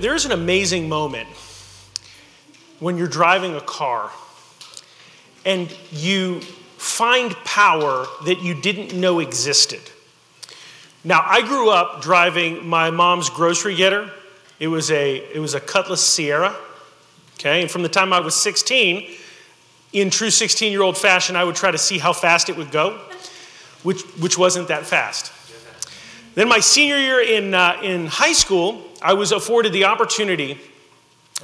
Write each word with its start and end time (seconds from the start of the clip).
There's 0.00 0.26
an 0.26 0.32
amazing 0.32 0.86
moment 0.86 1.30
when 2.78 2.98
you're 2.98 3.08
driving 3.08 3.54
a 3.54 3.62
car 3.62 4.10
and 5.46 5.74
you 5.90 6.42
find 6.76 7.34
power 7.46 8.04
that 8.26 8.42
you 8.42 8.52
didn't 8.52 8.92
know 8.92 9.20
existed. 9.20 9.80
Now, 11.02 11.24
I 11.26 11.40
grew 11.40 11.70
up 11.70 12.02
driving 12.02 12.66
my 12.66 12.90
mom's 12.90 13.30
grocery 13.30 13.74
getter. 13.74 14.10
It 14.58 14.68
was 14.68 14.90
a, 14.90 15.16
it 15.16 15.38
was 15.38 15.54
a 15.54 15.60
Cutlass 15.60 16.02
Ciera. 16.02 16.54
Okay, 17.34 17.62
and 17.62 17.70
from 17.70 17.82
the 17.82 17.88
time 17.88 18.12
I 18.12 18.20
was 18.20 18.34
16, 18.34 19.10
in 19.94 20.10
true 20.10 20.28
16 20.28 20.70
year 20.70 20.82
old 20.82 20.98
fashion, 20.98 21.36
I 21.36 21.44
would 21.44 21.56
try 21.56 21.70
to 21.70 21.78
see 21.78 21.98
how 21.98 22.12
fast 22.12 22.50
it 22.50 22.56
would 22.58 22.70
go, 22.70 23.00
which, 23.82 24.02
which 24.18 24.36
wasn't 24.36 24.68
that 24.68 24.84
fast. 24.84 25.32
Then, 26.34 26.48
my 26.48 26.60
senior 26.60 26.98
year 26.98 27.22
in, 27.22 27.54
uh, 27.54 27.80
in 27.82 28.06
high 28.06 28.34
school, 28.34 28.82
I 29.00 29.14
was 29.14 29.32
afforded 29.32 29.72
the 29.72 29.84
opportunity 29.84 30.58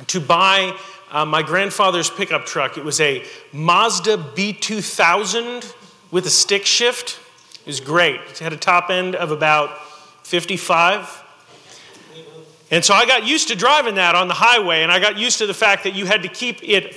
to 0.09 0.21
buy 0.21 0.77
uh, 1.11 1.25
my 1.25 1.43
grandfather's 1.43 2.11
pickup 2.11 2.45
truck. 2.45 2.77
It 2.77 2.85
was 2.85 3.01
a 3.01 3.25
Mazda 3.55 4.19
B2000 4.19 5.75
with 6.11 6.27
a 6.27 6.31
stick 6.31 6.67
shift. 6.67 7.19
It 7.67 7.71
was 7.71 7.81
great. 7.81 8.21
It 8.31 8.39
had 8.39 8.53
a 8.53 8.57
top 8.57 8.91
end 8.91 9.17
of 9.17 9.33
about 9.33 9.77
55. 10.23 11.25
And 12.71 12.85
so 12.85 12.95
I 12.95 13.07
got 13.07 13.27
used 13.27 13.49
to 13.49 13.57
driving 13.57 13.97
that 13.97 14.15
on 14.15 14.29
the 14.29 14.35
highway, 14.35 14.85
and 14.85 14.93
I 14.93 15.01
got 15.01 15.19
used 15.19 15.39
to 15.39 15.47
the 15.47 15.55
fact 15.55 15.83
that 15.83 15.95
you 15.97 16.07
had 16.07 16.23
to 16.23 16.29
keep 16.29 16.63
it 16.63 16.97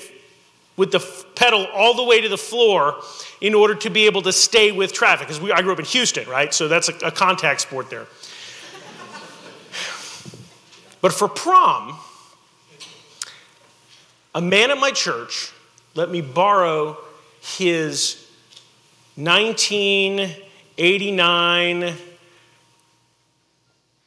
with 0.78 0.92
the 0.92 1.00
pedal 1.34 1.66
all 1.74 1.96
the 1.96 2.04
way 2.04 2.22
to 2.22 2.30
the 2.30 2.38
floor 2.38 3.02
in 3.42 3.56
order 3.56 3.74
to 3.74 3.90
be 3.90 4.06
able 4.06 4.22
to 4.22 4.32
stay 4.32 4.72
with 4.72 4.94
traffic. 4.94 5.28
Because 5.28 5.44
I 5.52 5.64
grew 5.64 5.74
up 5.74 5.80
in 5.80 5.86
Houston, 5.86 6.30
right? 6.30 6.54
So 6.54 6.68
that's 6.68 6.88
a, 6.88 6.94
a 7.00 7.12
contact 7.12 7.62
sport 7.62 7.90
there. 7.90 8.06
But 11.02 11.14
for 11.14 11.28
prom, 11.28 11.98
a 14.36 14.42
man 14.42 14.70
at 14.70 14.78
my 14.78 14.92
church 14.92 15.52
let 15.96 16.12
me 16.12 16.22
borrow 16.22 16.96
his 17.42 18.30
19 19.18 20.32
89 20.80 21.94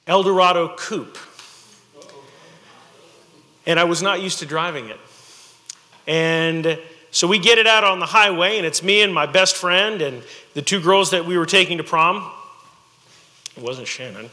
Eldorado 0.06 0.74
coupe. 0.74 1.18
And 3.66 3.78
I 3.78 3.84
was 3.84 4.02
not 4.02 4.22
used 4.22 4.38
to 4.38 4.46
driving 4.46 4.88
it. 4.88 4.98
And 6.06 6.78
so 7.10 7.28
we 7.28 7.38
get 7.38 7.58
it 7.58 7.66
out 7.66 7.84
on 7.84 8.00
the 8.00 8.06
highway, 8.06 8.56
and 8.56 8.66
it's 8.66 8.82
me 8.82 9.02
and 9.02 9.12
my 9.12 9.26
best 9.26 9.54
friend 9.54 10.00
and 10.00 10.22
the 10.54 10.62
two 10.62 10.80
girls 10.80 11.10
that 11.10 11.26
we 11.26 11.36
were 11.36 11.46
taking 11.46 11.76
to 11.76 11.84
prom. 11.84 12.32
It 13.54 13.62
wasn't 13.62 13.86
Shannon. 13.86 14.30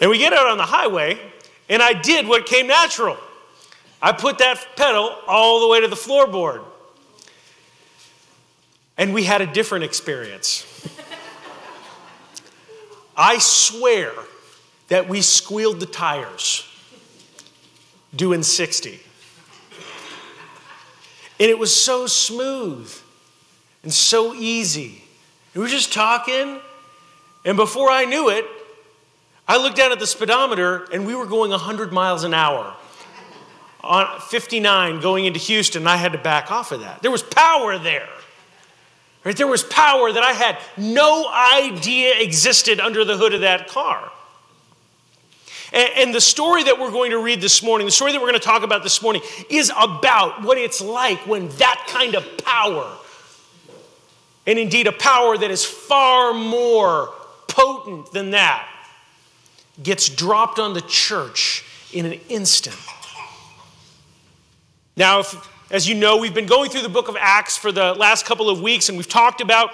and 0.00 0.10
we 0.10 0.18
get 0.18 0.32
out 0.32 0.48
on 0.48 0.58
the 0.58 0.64
highway, 0.64 1.20
and 1.68 1.80
I 1.80 1.92
did 1.92 2.26
what 2.26 2.46
came 2.46 2.66
natural. 2.66 3.16
I 4.00 4.12
put 4.12 4.38
that 4.38 4.64
pedal 4.76 5.16
all 5.26 5.60
the 5.60 5.68
way 5.68 5.80
to 5.80 5.88
the 5.88 5.96
floorboard. 5.96 6.62
And 8.96 9.14
we 9.14 9.24
had 9.24 9.40
a 9.40 9.46
different 9.46 9.84
experience. 9.84 10.64
I 13.16 13.38
swear 13.38 14.12
that 14.88 15.08
we 15.08 15.22
squealed 15.22 15.80
the 15.80 15.86
tires 15.86 16.64
doing 18.14 18.42
60. 18.42 19.00
And 21.40 21.50
it 21.50 21.58
was 21.58 21.74
so 21.74 22.06
smooth 22.06 22.92
and 23.82 23.92
so 23.92 24.34
easy. 24.34 25.02
We 25.54 25.60
were 25.60 25.68
just 25.68 25.92
talking, 25.92 26.60
and 27.44 27.56
before 27.56 27.90
I 27.90 28.04
knew 28.04 28.28
it, 28.28 28.44
I 29.46 29.56
looked 29.56 29.76
down 29.76 29.92
at 29.92 29.98
the 29.98 30.06
speedometer 30.06 30.86
and 30.92 31.06
we 31.06 31.14
were 31.14 31.26
going 31.26 31.50
100 31.50 31.92
miles 31.92 32.22
an 32.22 32.34
hour 32.34 32.76
on 33.82 34.20
59 34.20 35.00
going 35.00 35.24
into 35.24 35.38
Houston, 35.38 35.86
I 35.86 35.96
had 35.96 36.12
to 36.12 36.18
back 36.18 36.50
off 36.50 36.72
of 36.72 36.80
that. 36.80 37.02
There 37.02 37.10
was 37.10 37.22
power 37.22 37.78
there. 37.78 38.08
Right? 39.24 39.36
There 39.36 39.46
was 39.46 39.62
power 39.64 40.12
that 40.12 40.22
I 40.22 40.32
had 40.32 40.58
no 40.76 41.28
idea 41.28 42.14
existed 42.18 42.80
under 42.80 43.04
the 43.04 43.16
hood 43.16 43.34
of 43.34 43.42
that 43.42 43.68
car. 43.68 44.10
And, 45.72 45.90
and 45.96 46.14
the 46.14 46.20
story 46.20 46.64
that 46.64 46.78
we're 46.78 46.90
going 46.90 47.10
to 47.10 47.18
read 47.18 47.40
this 47.40 47.62
morning, 47.62 47.86
the 47.86 47.92
story 47.92 48.12
that 48.12 48.20
we're 48.20 48.28
going 48.28 48.40
to 48.40 48.46
talk 48.46 48.62
about 48.62 48.82
this 48.82 49.02
morning, 49.02 49.22
is 49.50 49.70
about 49.76 50.42
what 50.42 50.58
it's 50.58 50.80
like 50.80 51.18
when 51.26 51.48
that 51.58 51.86
kind 51.88 52.14
of 52.14 52.24
power, 52.38 52.90
and 54.46 54.58
indeed 54.58 54.86
a 54.86 54.92
power 54.92 55.36
that 55.36 55.50
is 55.50 55.64
far 55.64 56.32
more 56.32 57.12
potent 57.48 58.12
than 58.12 58.30
that, 58.30 58.66
gets 59.82 60.08
dropped 60.08 60.58
on 60.58 60.74
the 60.74 60.80
church 60.82 61.64
in 61.92 62.06
an 62.06 62.18
instant. 62.28 62.76
Now, 64.98 65.20
if, 65.20 65.48
as 65.70 65.88
you 65.88 65.94
know, 65.94 66.16
we've 66.16 66.34
been 66.34 66.46
going 66.46 66.70
through 66.70 66.82
the 66.82 66.88
book 66.88 67.06
of 67.06 67.16
Acts 67.18 67.56
for 67.56 67.70
the 67.70 67.94
last 67.94 68.26
couple 68.26 68.50
of 68.50 68.60
weeks, 68.60 68.88
and 68.88 68.98
we've 68.98 69.08
talked 69.08 69.40
about 69.40 69.70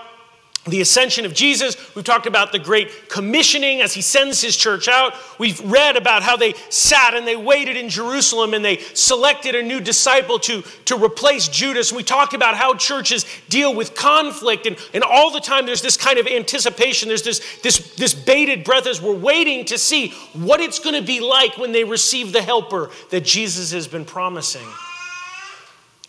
the 0.66 0.80
ascension 0.80 1.26
of 1.26 1.34
Jesus. 1.34 1.76
We've 1.94 2.04
talked 2.04 2.26
about 2.26 2.52
the 2.52 2.58
great 2.58 3.08
commissioning 3.10 3.82
as 3.82 3.92
he 3.92 4.00
sends 4.00 4.40
his 4.40 4.56
church 4.56 4.88
out. 4.88 5.14
We've 5.38 5.60
read 5.60 5.96
about 5.96 6.22
how 6.22 6.36
they 6.38 6.54
sat 6.70 7.12
and 7.12 7.26
they 7.26 7.36
waited 7.36 7.76
in 7.76 7.90
Jerusalem 7.90 8.54
and 8.54 8.64
they 8.64 8.78
selected 8.78 9.54
a 9.54 9.62
new 9.62 9.78
disciple 9.78 10.38
to, 10.40 10.62
to 10.86 10.96
replace 10.96 11.48
Judas. 11.48 11.92
We 11.92 12.02
talked 12.02 12.32
about 12.32 12.54
how 12.54 12.74
churches 12.74 13.26
deal 13.50 13.74
with 13.74 13.94
conflict. 13.94 14.66
And, 14.66 14.78
and 14.94 15.04
all 15.04 15.30
the 15.30 15.40
time 15.40 15.66
there's 15.66 15.82
this 15.82 15.98
kind 15.98 16.18
of 16.18 16.26
anticipation. 16.26 17.08
There's 17.08 17.22
this, 17.22 17.60
this, 17.60 17.94
this 17.96 18.14
bated 18.14 18.64
breath 18.64 18.86
as 18.86 19.02
we're 19.02 19.12
waiting 19.12 19.66
to 19.66 19.76
see 19.76 20.14
what 20.32 20.60
it's 20.60 20.78
going 20.78 20.96
to 20.98 21.06
be 21.06 21.20
like 21.20 21.58
when 21.58 21.72
they 21.72 21.84
receive 21.84 22.32
the 22.32 22.42
helper 22.42 22.90
that 23.10 23.22
Jesus 23.22 23.70
has 23.72 23.86
been 23.86 24.06
promising. 24.06 24.66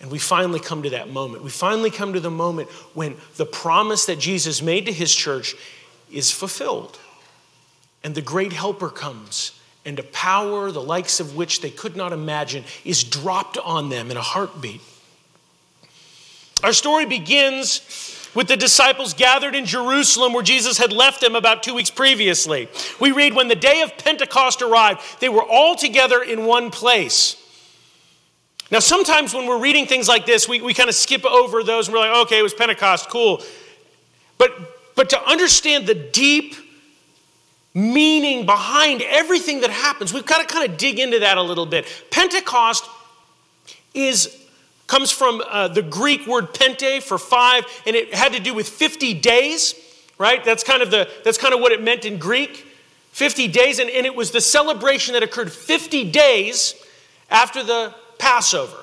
And 0.02 0.12
we 0.12 0.20
finally 0.20 0.60
come 0.60 0.84
to 0.84 0.90
that 0.92 1.10
moment. 1.10 1.44
We 1.44 1.50
finally 1.50 1.90
come 1.90 2.14
to 2.14 2.20
the 2.20 2.30
moment 2.30 2.70
when 2.94 3.16
the 3.38 3.46
promise 3.46 4.06
that 4.08 4.20
Jesus 4.20 4.62
made 4.62 4.86
to 4.88 4.92
his 4.92 5.14
church 5.16 5.56
is 6.12 6.32
fulfilled. 6.32 7.00
And 8.04 8.14
the 8.14 8.22
great 8.22 8.54
helper 8.54 8.90
comes, 8.90 9.60
and 9.86 9.98
a 9.98 10.04
power 10.04 10.72
the 10.72 10.82
likes 10.82 11.20
of 11.20 11.36
which 11.36 11.62
they 11.62 11.72
could 11.72 11.96
not 11.96 12.14
imagine 12.14 12.64
is 12.84 13.04
dropped 13.04 13.58
on 13.58 13.90
them 13.90 14.12
in 14.12 14.18
a 14.18 14.22
heartbeat. 14.22 14.82
Our 16.64 16.74
story 16.74 17.06
begins 17.06 17.82
with 18.36 18.48
the 18.48 18.58
disciples 18.58 19.14
gathered 19.14 19.56
in 19.56 19.66
Jerusalem 19.66 20.34
where 20.34 20.44
Jesus 20.44 20.78
had 20.78 20.92
left 20.92 21.22
them 21.22 21.36
about 21.36 21.64
two 21.64 21.74
weeks 21.74 21.90
previously. 21.90 22.68
We 23.00 23.12
read, 23.12 23.34
when 23.34 23.48
the 23.48 23.56
day 23.56 23.82
of 23.82 23.98
Pentecost 23.98 24.62
arrived, 24.62 25.02
they 25.20 25.30
were 25.30 25.44
all 25.44 25.76
together 25.76 26.22
in 26.22 26.46
one 26.46 26.70
place. 26.70 27.42
Now, 28.72 28.80
sometimes 28.80 29.34
when 29.34 29.46
we're 29.48 29.60
reading 29.60 29.86
things 29.86 30.08
like 30.08 30.26
this, 30.26 30.50
we, 30.50 30.62
we 30.62 30.74
kind 30.74 30.90
of 30.90 30.96
skip 30.96 31.24
over 31.24 31.64
those 31.64 31.88
and 31.88 31.94
we're 31.94 32.00
like, 32.00 32.26
okay, 32.26 32.40
it 32.40 32.44
was 32.44 32.54
Pentecost, 32.54 33.10
cool. 33.10 33.44
But, 34.38 34.52
but 34.96 35.10
to 35.12 35.24
understand 35.24 35.86
the 35.86 35.94
deep 35.94 36.56
meaning 37.74 38.46
behind 38.46 39.02
everything 39.04 39.62
that 39.62 39.70
happens, 39.70 40.14
we've 40.14 40.26
got 40.26 40.48
to 40.48 40.52
kind 40.52 40.70
of 40.70 40.78
dig 40.78 40.98
into 40.98 41.20
that 41.20 41.38
a 41.38 41.42
little 41.42 41.66
bit. 41.66 41.86
Pentecost 42.10 42.86
is 43.94 44.42
comes 44.88 45.12
from 45.12 45.42
uh, 45.50 45.68
the 45.68 45.82
Greek 45.82 46.28
word 46.28 46.54
pente 46.54 47.02
for 47.02 47.18
five, 47.18 47.66
and 47.88 47.96
it 47.96 48.14
had 48.14 48.34
to 48.34 48.40
do 48.40 48.54
with 48.54 48.70
50 48.70 49.16
days, 49.16 49.74
right? 50.20 50.44
That's 50.44 50.64
kind 50.64 50.82
of, 50.84 50.92
the, 50.92 51.10
that's 51.24 51.40
kind 51.40 51.54
of 51.54 51.60
what 51.60 51.72
it 51.72 51.82
meant 51.82 52.06
in 52.06 52.20
Greek 52.20 52.68
50 53.12 53.48
days, 53.48 53.80
and, 53.80 53.90
and 53.90 54.06
it 54.06 54.16
was 54.16 54.32
the 54.32 54.42
celebration 54.42 55.14
that 55.14 55.24
occurred 55.24 55.52
50 55.52 56.12
days 56.12 56.76
after 57.32 57.64
the 57.64 57.96
Passover. 58.18 58.78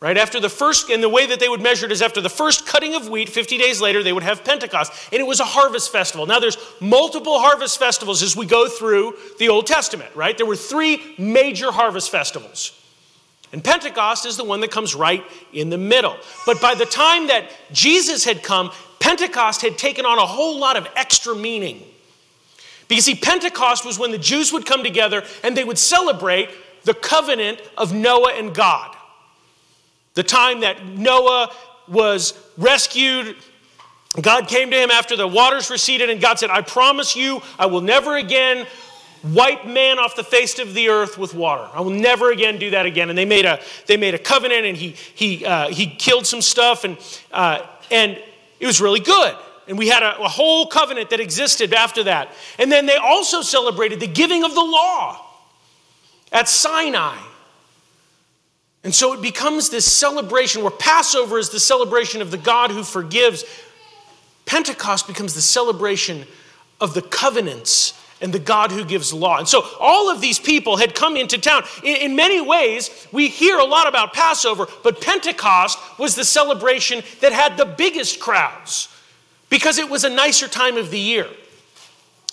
Right 0.00 0.16
after 0.16 0.38
the 0.38 0.48
first, 0.48 0.90
and 0.90 1.02
the 1.02 1.08
way 1.08 1.26
that 1.26 1.40
they 1.40 1.48
would 1.48 1.60
measure 1.60 1.84
it 1.84 1.90
is 1.90 2.02
after 2.02 2.20
the 2.20 2.28
first 2.28 2.66
cutting 2.66 2.94
of 2.94 3.08
wheat, 3.08 3.28
50 3.28 3.58
days 3.58 3.80
later, 3.80 4.00
they 4.00 4.12
would 4.12 4.22
have 4.22 4.44
Pentecost. 4.44 4.92
And 5.12 5.20
it 5.20 5.26
was 5.26 5.40
a 5.40 5.44
harvest 5.44 5.90
festival. 5.90 6.24
Now, 6.24 6.38
there's 6.38 6.56
multiple 6.80 7.40
harvest 7.40 7.80
festivals 7.80 8.22
as 8.22 8.36
we 8.36 8.46
go 8.46 8.68
through 8.68 9.14
the 9.40 9.48
Old 9.48 9.66
Testament, 9.66 10.14
right? 10.14 10.36
There 10.36 10.46
were 10.46 10.54
three 10.54 11.16
major 11.18 11.72
harvest 11.72 12.10
festivals. 12.10 12.80
And 13.52 13.64
Pentecost 13.64 14.24
is 14.24 14.36
the 14.36 14.44
one 14.44 14.60
that 14.60 14.70
comes 14.70 14.94
right 14.94 15.24
in 15.52 15.68
the 15.68 15.78
middle. 15.78 16.16
But 16.46 16.60
by 16.60 16.74
the 16.74 16.86
time 16.86 17.26
that 17.28 17.50
Jesus 17.72 18.24
had 18.24 18.44
come, 18.44 18.70
Pentecost 19.00 19.62
had 19.62 19.78
taken 19.78 20.06
on 20.06 20.18
a 20.18 20.26
whole 20.26 20.60
lot 20.60 20.76
of 20.76 20.86
extra 20.94 21.34
meaning. 21.34 21.82
Because, 22.86 23.06
see, 23.06 23.16
Pentecost 23.16 23.84
was 23.84 23.98
when 23.98 24.12
the 24.12 24.18
Jews 24.18 24.52
would 24.52 24.64
come 24.64 24.84
together 24.84 25.24
and 25.42 25.56
they 25.56 25.64
would 25.64 25.78
celebrate 25.78 26.50
the 26.88 26.94
covenant 26.94 27.60
of 27.76 27.92
Noah 27.92 28.32
and 28.32 28.54
God. 28.54 28.96
The 30.14 30.22
time 30.22 30.60
that 30.60 30.86
Noah 30.86 31.52
was 31.86 32.32
rescued. 32.56 33.36
God 34.18 34.48
came 34.48 34.70
to 34.70 34.76
him 34.76 34.90
after 34.90 35.14
the 35.14 35.28
waters 35.28 35.68
receded, 35.68 36.08
and 36.08 36.18
God 36.18 36.38
said, 36.38 36.48
I 36.48 36.62
promise 36.62 37.14
you, 37.14 37.42
I 37.58 37.66
will 37.66 37.82
never 37.82 38.16
again 38.16 38.66
wipe 39.22 39.66
man 39.66 39.98
off 39.98 40.16
the 40.16 40.24
face 40.24 40.58
of 40.58 40.72
the 40.72 40.88
earth 40.88 41.18
with 41.18 41.34
water. 41.34 41.68
I 41.74 41.82
will 41.82 41.90
never 41.90 42.30
again 42.30 42.58
do 42.58 42.70
that 42.70 42.86
again. 42.86 43.10
And 43.10 43.18
they 43.18 43.26
made 43.26 43.44
a, 43.44 43.60
they 43.86 43.98
made 43.98 44.14
a 44.14 44.18
covenant, 44.18 44.64
and 44.64 44.74
he, 44.74 44.92
he, 45.14 45.44
uh, 45.44 45.68
he 45.68 45.88
killed 45.88 46.26
some 46.26 46.40
stuff, 46.40 46.84
and, 46.84 46.96
uh, 47.32 47.66
and 47.90 48.18
it 48.60 48.66
was 48.66 48.80
really 48.80 49.00
good. 49.00 49.36
And 49.66 49.76
we 49.76 49.88
had 49.88 50.02
a, 50.02 50.18
a 50.22 50.28
whole 50.28 50.68
covenant 50.68 51.10
that 51.10 51.20
existed 51.20 51.74
after 51.74 52.04
that. 52.04 52.32
And 52.58 52.72
then 52.72 52.86
they 52.86 52.96
also 52.96 53.42
celebrated 53.42 54.00
the 54.00 54.06
giving 54.06 54.42
of 54.42 54.54
the 54.54 54.64
law 54.64 55.26
at 56.32 56.48
Sinai. 56.48 57.16
And 58.84 58.94
so 58.94 59.12
it 59.12 59.20
becomes 59.20 59.70
this 59.70 59.90
celebration 59.90 60.62
where 60.62 60.70
Passover 60.70 61.38
is 61.38 61.50
the 61.50 61.60
celebration 61.60 62.22
of 62.22 62.30
the 62.30 62.38
God 62.38 62.70
who 62.70 62.84
forgives. 62.84 63.44
Pentecost 64.46 65.06
becomes 65.06 65.34
the 65.34 65.40
celebration 65.40 66.24
of 66.80 66.94
the 66.94 67.02
covenants 67.02 67.94
and 68.20 68.32
the 68.32 68.38
God 68.38 68.72
who 68.72 68.84
gives 68.84 69.12
law. 69.12 69.38
And 69.38 69.48
so 69.48 69.64
all 69.78 70.10
of 70.10 70.20
these 70.20 70.38
people 70.38 70.76
had 70.76 70.94
come 70.94 71.16
into 71.16 71.38
town. 71.38 71.64
In, 71.84 71.96
in, 71.96 72.16
many 72.16 72.40
ways, 72.40 73.06
we 73.12 73.28
hear 73.28 73.58
a 73.58 73.64
lot 73.64 73.86
about 73.86 74.12
Passover, 74.12 74.66
but 74.82 75.00
Pentecost 75.00 75.78
was 75.98 76.14
the 76.14 76.24
celebration 76.24 77.02
that 77.20 77.32
had 77.32 77.56
the 77.56 77.64
biggest 77.64 78.18
crowds 78.18 78.88
because 79.50 79.78
it 79.78 79.88
was 79.88 80.04
a 80.04 80.10
nicer 80.10 80.48
time 80.48 80.76
of 80.76 80.90
the 80.90 80.98
year. 80.98 81.26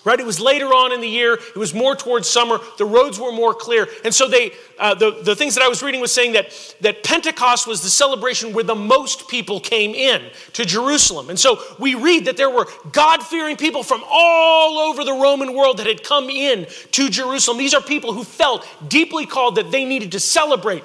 Right? 0.06 0.20
It 0.20 0.26
was 0.26 0.40
later 0.40 0.68
on 0.68 0.94
in 0.94 1.02
the 1.02 1.08
year. 1.08 1.34
It 1.34 1.56
was 1.56 1.74
more 1.74 1.96
towards 1.96 2.30
summer. 2.30 2.60
The 2.78 2.86
roads 2.86 3.20
were 3.20 3.32
more 3.32 3.56
clear. 3.56 3.88
And 4.04 4.14
so 4.14 4.28
they, 4.28 4.52
uh, 4.78 4.94
the, 4.94 5.20
the 5.24 5.36
things 5.36 5.56
that 5.56 5.64
I 5.64 5.68
was 5.68 5.82
reading 5.82 6.00
was 6.00 6.12
saying 6.12 6.34
that, 6.34 6.76
that 6.82 7.04
Pentecost 7.04 7.66
was 7.66 7.82
the 7.82 7.90
celebration 7.90 8.54
where 8.54 8.64
the 8.64 8.76
most 8.76 9.28
people 9.28 9.60
came 9.60 9.96
in 9.96 10.22
to 10.54 10.64
Jerusalem. 10.64 11.32
And 11.32 11.40
so 11.40 11.60
we 11.80 11.96
read 11.96 12.26
that 12.26 12.38
there 12.38 12.52
were 12.52 12.68
God 12.92 13.24
fearing 13.24 13.58
people 13.58 13.82
from 13.82 14.04
all 14.08 14.78
over 14.78 15.04
the 15.04 15.14
Roman 15.14 15.56
world 15.56 15.78
that 15.78 15.88
had 15.88 16.04
come 16.04 16.30
in 16.30 16.68
to 16.92 17.10
Jerusalem. 17.10 17.58
These 17.58 17.74
are 17.74 17.82
people 17.82 18.14
who 18.14 18.24
felt 18.24 18.68
deeply 18.88 19.26
called 19.26 19.56
that 19.56 19.72
they 19.72 19.86
needed 19.86 20.12
to 20.12 20.20
celebrate 20.20 20.84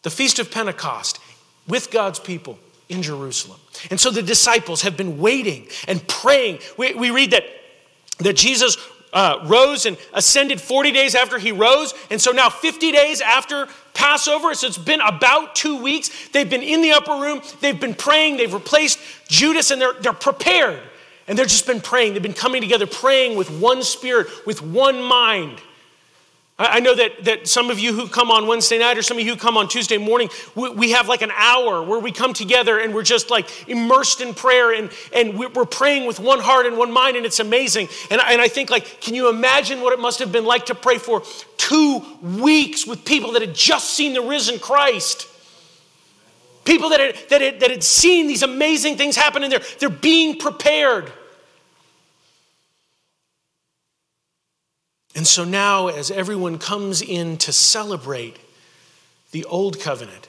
the 0.00 0.10
Feast 0.10 0.38
of 0.38 0.50
Pentecost 0.50 1.20
with 1.68 1.90
God's 1.90 2.18
people 2.18 2.58
in 2.88 3.02
Jerusalem. 3.02 3.60
And 3.90 4.00
so 4.00 4.10
the 4.10 4.22
disciples 4.22 4.80
have 4.80 4.96
been 4.96 5.18
waiting 5.18 5.68
and 5.86 6.06
praying. 6.08 6.60
We, 6.78 6.94
we 6.94 7.10
read 7.10 7.32
that 7.32 7.44
that 8.18 8.36
Jesus 8.36 8.76
uh, 9.12 9.40
rose 9.44 9.86
and 9.86 9.96
ascended 10.14 10.60
40 10.60 10.90
days 10.92 11.14
after 11.14 11.38
he 11.38 11.52
rose. 11.52 11.94
And 12.10 12.20
so 12.20 12.32
now, 12.32 12.48
50 12.48 12.92
days 12.92 13.20
after 13.20 13.68
Passover, 13.94 14.54
so 14.54 14.66
it's 14.66 14.78
been 14.78 15.00
about 15.00 15.54
two 15.54 15.82
weeks. 15.82 16.28
They've 16.30 16.48
been 16.48 16.62
in 16.62 16.82
the 16.82 16.92
upper 16.92 17.12
room, 17.12 17.42
they've 17.60 17.78
been 17.78 17.94
praying, 17.94 18.38
they've 18.38 18.52
replaced 18.52 18.98
Judas, 19.28 19.70
and 19.70 19.80
they're, 19.80 19.94
they're 19.94 20.12
prepared. 20.12 20.80
And 21.28 21.38
they've 21.38 21.46
just 21.46 21.66
been 21.66 21.80
praying. 21.80 22.14
They've 22.14 22.22
been 22.22 22.32
coming 22.32 22.60
together, 22.60 22.86
praying 22.86 23.36
with 23.36 23.48
one 23.50 23.82
spirit, 23.82 24.26
with 24.44 24.60
one 24.60 25.00
mind. 25.00 25.60
I 26.58 26.80
know 26.80 26.94
that, 26.94 27.24
that 27.24 27.48
some 27.48 27.70
of 27.70 27.78
you 27.78 27.94
who 27.94 28.06
come 28.06 28.30
on 28.30 28.46
Wednesday 28.46 28.78
night 28.78 28.98
or 28.98 29.02
some 29.02 29.16
of 29.16 29.24
you 29.24 29.32
who 29.32 29.38
come 29.38 29.56
on 29.56 29.68
Tuesday 29.68 29.96
morning, 29.96 30.28
we, 30.54 30.70
we, 30.70 30.90
have 30.90 31.08
like 31.08 31.22
an 31.22 31.32
hour 31.34 31.82
where 31.82 31.98
we 31.98 32.12
come 32.12 32.34
together 32.34 32.78
and 32.78 32.94
we're 32.94 33.02
just 33.02 33.30
like 33.30 33.68
immersed 33.68 34.20
in 34.20 34.34
prayer 34.34 34.72
and, 34.72 34.90
and 35.14 35.38
we're 35.38 35.64
praying 35.64 36.06
with 36.06 36.20
one 36.20 36.40
heart 36.40 36.66
and 36.66 36.76
one 36.76 36.92
mind, 36.92 37.16
and 37.16 37.24
it's 37.24 37.40
amazing. 37.40 37.88
And, 38.10 38.20
and 38.20 38.40
I 38.40 38.48
think, 38.48 38.68
like, 38.68 39.00
can 39.00 39.14
you 39.14 39.30
imagine 39.30 39.80
what 39.80 39.94
it 39.94 39.98
must 39.98 40.18
have 40.18 40.30
been 40.30 40.44
like 40.44 40.66
to 40.66 40.74
pray 40.74 40.98
for 40.98 41.22
two 41.56 42.02
weeks 42.22 42.86
with 42.86 43.04
people 43.04 43.32
that 43.32 43.42
had 43.42 43.54
just 43.54 43.94
seen 43.94 44.12
the 44.12 44.22
risen 44.22 44.58
Christ? 44.58 45.28
People 46.64 46.90
that 46.90 47.00
had, 47.00 47.16
that 47.30 47.40
had, 47.40 47.60
that 47.60 47.70
had 47.70 47.82
seen 47.82 48.26
these 48.26 48.42
amazing 48.42 48.98
things 48.98 49.16
happen, 49.16 49.42
and 49.42 49.50
they're, 49.50 49.62
they're 49.80 49.88
being 49.88 50.38
prepared. 50.38 51.10
And 55.14 55.26
so 55.26 55.44
now, 55.44 55.88
as 55.88 56.10
everyone 56.10 56.58
comes 56.58 57.02
in 57.02 57.36
to 57.38 57.52
celebrate 57.52 58.38
the 59.30 59.44
old 59.44 59.78
covenant, 59.78 60.28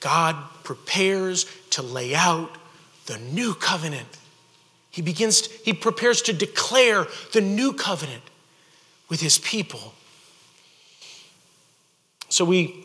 God 0.00 0.36
prepares 0.64 1.46
to 1.70 1.82
lay 1.82 2.14
out 2.14 2.50
the 3.06 3.18
new 3.18 3.54
covenant. 3.54 4.08
He 4.90 5.02
begins, 5.02 5.46
he 5.46 5.72
prepares 5.72 6.22
to 6.22 6.32
declare 6.32 7.06
the 7.32 7.40
new 7.40 7.72
covenant 7.72 8.22
with 9.08 9.20
his 9.20 9.38
people. 9.38 9.94
So 12.28 12.44
we 12.44 12.84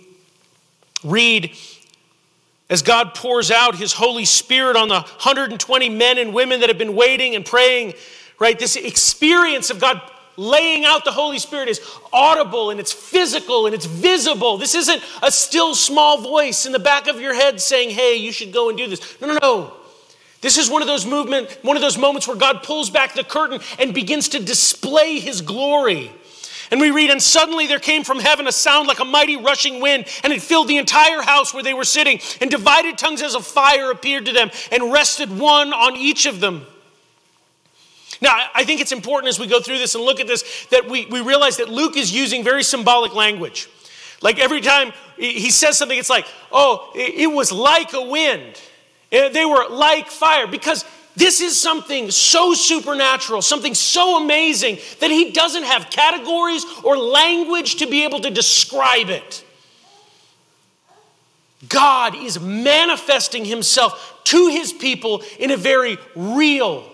read 1.03 1.55
as 2.69 2.83
God 2.83 3.15
pours 3.15 3.49
out 3.49 3.75
his 3.75 3.93
Holy 3.93 4.25
Spirit 4.25 4.75
on 4.75 4.89
the 4.89 5.01
120 5.01 5.89
men 5.89 6.19
and 6.19 6.33
women 6.33 6.59
that 6.59 6.69
have 6.69 6.77
been 6.77 6.95
waiting 6.95 7.35
and 7.35 7.43
praying, 7.43 7.95
right? 8.37 8.59
This 8.59 8.75
experience 8.75 9.71
of 9.71 9.79
God 9.79 10.01
laying 10.39 10.85
out 10.85 11.03
the 11.03 11.11
Holy 11.11 11.37
Spirit 11.37 11.67
is 11.67 11.81
audible 12.13 12.69
and 12.69 12.79
it's 12.79 12.93
physical 12.93 13.65
and 13.65 13.75
it's 13.75 13.85
visible. 13.85 14.57
This 14.57 14.73
isn't 14.73 15.03
a 15.21 15.31
still 15.31 15.75
small 15.75 16.21
voice 16.21 16.65
in 16.65 16.71
the 16.71 16.79
back 16.79 17.07
of 17.07 17.19
your 17.19 17.33
head 17.33 17.59
saying, 17.59 17.89
hey, 17.89 18.15
you 18.15 18.31
should 18.31 18.53
go 18.53 18.69
and 18.69 18.77
do 18.77 18.87
this. 18.87 19.19
No, 19.19 19.27
no, 19.27 19.37
no. 19.41 19.73
This 20.41 20.57
is 20.57 20.69
one 20.69 20.81
of 20.81 20.87
those 20.87 21.05
movement, 21.05 21.49
one 21.61 21.75
of 21.75 21.81
those 21.81 21.97
moments 21.97 22.25
where 22.25 22.37
God 22.37 22.63
pulls 22.63 22.89
back 22.89 23.13
the 23.13 23.25
curtain 23.25 23.59
and 23.77 23.93
begins 23.93 24.29
to 24.29 24.39
display 24.39 25.19
his 25.19 25.41
glory. 25.41 26.11
And 26.71 26.79
we 26.79 26.91
read, 26.91 27.09
and 27.09 27.21
suddenly 27.21 27.67
there 27.67 27.79
came 27.79 28.03
from 28.03 28.19
heaven 28.19 28.47
a 28.47 28.51
sound 28.51 28.87
like 28.87 28.99
a 28.99 29.05
mighty 29.05 29.35
rushing 29.35 29.81
wind, 29.81 30.05
and 30.23 30.31
it 30.31 30.41
filled 30.41 30.67
the 30.69 30.77
entire 30.77 31.21
house 31.21 31.53
where 31.53 31.63
they 31.63 31.73
were 31.73 31.83
sitting. 31.83 32.21
And 32.39 32.49
divided 32.49 32.97
tongues 32.97 33.21
as 33.21 33.35
of 33.35 33.45
fire 33.45 33.91
appeared 33.91 34.27
to 34.27 34.31
them 34.31 34.51
and 34.71 34.93
rested 34.93 35.37
one 35.37 35.73
on 35.73 35.97
each 35.97 36.25
of 36.25 36.39
them. 36.39 36.65
Now, 38.21 38.49
I 38.53 38.65
think 38.65 38.81
it's 38.81 38.91
important 38.91 39.29
as 39.29 39.39
we 39.39 39.47
go 39.47 39.61
through 39.61 39.77
this 39.77 39.95
and 39.95 40.03
look 40.03 40.19
at 40.19 40.27
this 40.27 40.67
that 40.71 40.89
we, 40.89 41.05
we 41.05 41.21
realize 41.21 41.57
that 41.57 41.69
Luke 41.69 41.95
is 41.95 42.11
using 42.11 42.43
very 42.43 42.63
symbolic 42.63 43.15
language. 43.15 43.69
Like 44.21 44.39
every 44.39 44.61
time 44.61 44.91
he 45.17 45.49
says 45.49 45.77
something, 45.77 45.97
it's 45.97 46.09
like, 46.09 46.25
oh, 46.51 46.91
it 46.95 47.31
was 47.31 47.51
like 47.51 47.93
a 47.93 48.01
wind. 48.01 48.61
Eh, 49.11 49.29
they 49.29 49.45
were 49.45 49.67
like 49.69 50.07
fire 50.07 50.47
because 50.47 50.85
this 51.15 51.41
is 51.41 51.59
something 51.59 52.11
so 52.11 52.53
supernatural, 52.53 53.41
something 53.41 53.73
so 53.73 54.21
amazing 54.21 54.77
that 54.99 55.11
he 55.11 55.31
doesn't 55.31 55.63
have 55.63 55.89
categories 55.89 56.65
or 56.83 56.97
language 56.97 57.75
to 57.77 57.87
be 57.87 58.03
able 58.03 58.19
to 58.21 58.29
describe 58.29 59.09
it. 59.09 59.43
God 61.67 62.15
is 62.15 62.39
manifesting 62.39 63.43
himself 63.43 64.21
to 64.25 64.47
his 64.47 64.71
people 64.71 65.23
in 65.39 65.51
a 65.51 65.57
very 65.57 65.97
real 66.15 66.88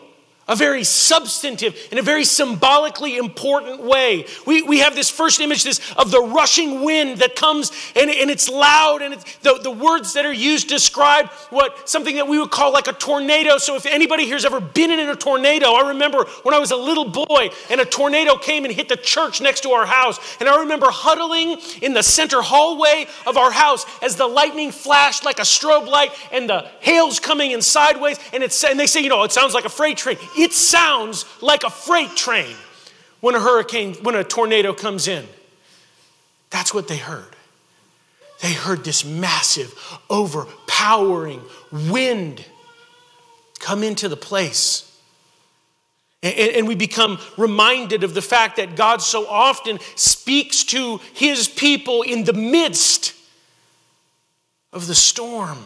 a 0.47 0.55
very 0.55 0.83
substantive 0.83 1.75
and 1.89 1.99
a 1.99 2.03
very 2.03 2.23
symbolically 2.23 3.17
important 3.17 3.81
way. 3.81 4.25
We, 4.45 4.61
we 4.61 4.79
have 4.79 4.93
this 4.93 5.09
first 5.09 5.39
image 5.39 5.63
this, 5.63 5.81
of 5.93 6.11
the 6.11 6.21
rushing 6.21 6.83
wind 6.83 7.17
that 7.19 7.35
comes 7.35 7.71
and, 7.95 8.11
and 8.11 8.29
it's 8.29 8.47
loud 8.47 9.01
and 9.01 9.15
it's, 9.15 9.37
the, 9.37 9.59
the 9.61 9.71
words 9.71 10.13
that 10.13 10.23
are 10.25 10.33
used 10.33 10.67
describe 10.67 11.29
what 11.49 11.89
something 11.89 12.17
that 12.17 12.27
we 12.27 12.37
would 12.37 12.51
call 12.51 12.71
like 12.71 12.87
a 12.87 12.93
tornado. 12.93 13.57
So 13.57 13.75
if 13.75 13.87
anybody 13.87 14.27
here's 14.27 14.45
ever 14.45 14.59
been 14.59 14.91
in 14.91 15.09
a 15.09 15.15
tornado, 15.15 15.73
I 15.73 15.89
remember 15.89 16.25
when 16.43 16.53
I 16.53 16.59
was 16.59 16.69
a 16.69 16.75
little 16.75 17.09
boy 17.09 17.49
and 17.71 17.81
a 17.81 17.85
tornado 17.85 18.37
came 18.37 18.65
and 18.65 18.73
hit 18.73 18.87
the 18.87 18.97
church 18.97 19.41
next 19.41 19.61
to 19.61 19.71
our 19.71 19.87
house. 19.87 20.19
And 20.39 20.47
I 20.47 20.59
remember 20.59 20.87
huddling 20.89 21.57
in 21.81 21.93
the 21.93 22.03
center 22.03 22.43
hallway 22.43 23.07
of 23.25 23.37
our 23.37 23.51
house 23.51 23.85
as 24.03 24.15
the 24.15 24.27
lightning 24.27 24.71
flashed 24.71 25.25
like 25.25 25.39
a 25.39 25.43
strobe 25.43 25.87
light 25.87 26.11
and 26.31 26.47
the 26.47 26.69
hail's 26.81 27.19
coming 27.19 27.49
in 27.49 27.63
sideways. 27.63 28.19
And, 28.31 28.43
it's, 28.43 28.63
and 28.63 28.79
they 28.79 28.87
say, 28.87 29.01
you 29.01 29.09
know, 29.09 29.23
it 29.23 29.31
sounds 29.31 29.55
like 29.55 29.65
a 29.65 29.69
freight 29.69 29.97
train. 29.97 30.17
It 30.37 30.53
sounds 30.53 31.25
like 31.41 31.63
a 31.63 31.69
freight 31.69 32.15
train 32.15 32.55
when 33.21 33.35
a 33.35 33.39
hurricane, 33.39 33.95
when 33.95 34.15
a 34.15 34.23
tornado 34.23 34.73
comes 34.73 35.07
in. 35.07 35.25
That's 36.49 36.73
what 36.73 36.87
they 36.87 36.97
heard. 36.97 37.35
They 38.41 38.53
heard 38.53 38.83
this 38.83 39.05
massive, 39.05 39.73
overpowering 40.09 41.41
wind 41.71 42.45
come 43.59 43.81
into 43.83 44.09
the 44.09 44.17
place. 44.17 44.91
And, 46.21 46.67
we 46.67 46.73
become 46.73 47.19
reminded 47.37 48.03
of 48.03 48.15
the 48.15 48.21
fact 48.21 48.57
that 48.57 48.75
God 48.75 49.01
so 49.01 49.27
often 49.27 49.79
speaks 49.95 50.63
to 50.65 50.99
his 51.13 51.47
people 51.47 52.01
in 52.01 52.23
the 52.23 52.33
midst 52.33 53.13
of 54.73 54.87
the 54.87 54.95
storm 54.95 55.59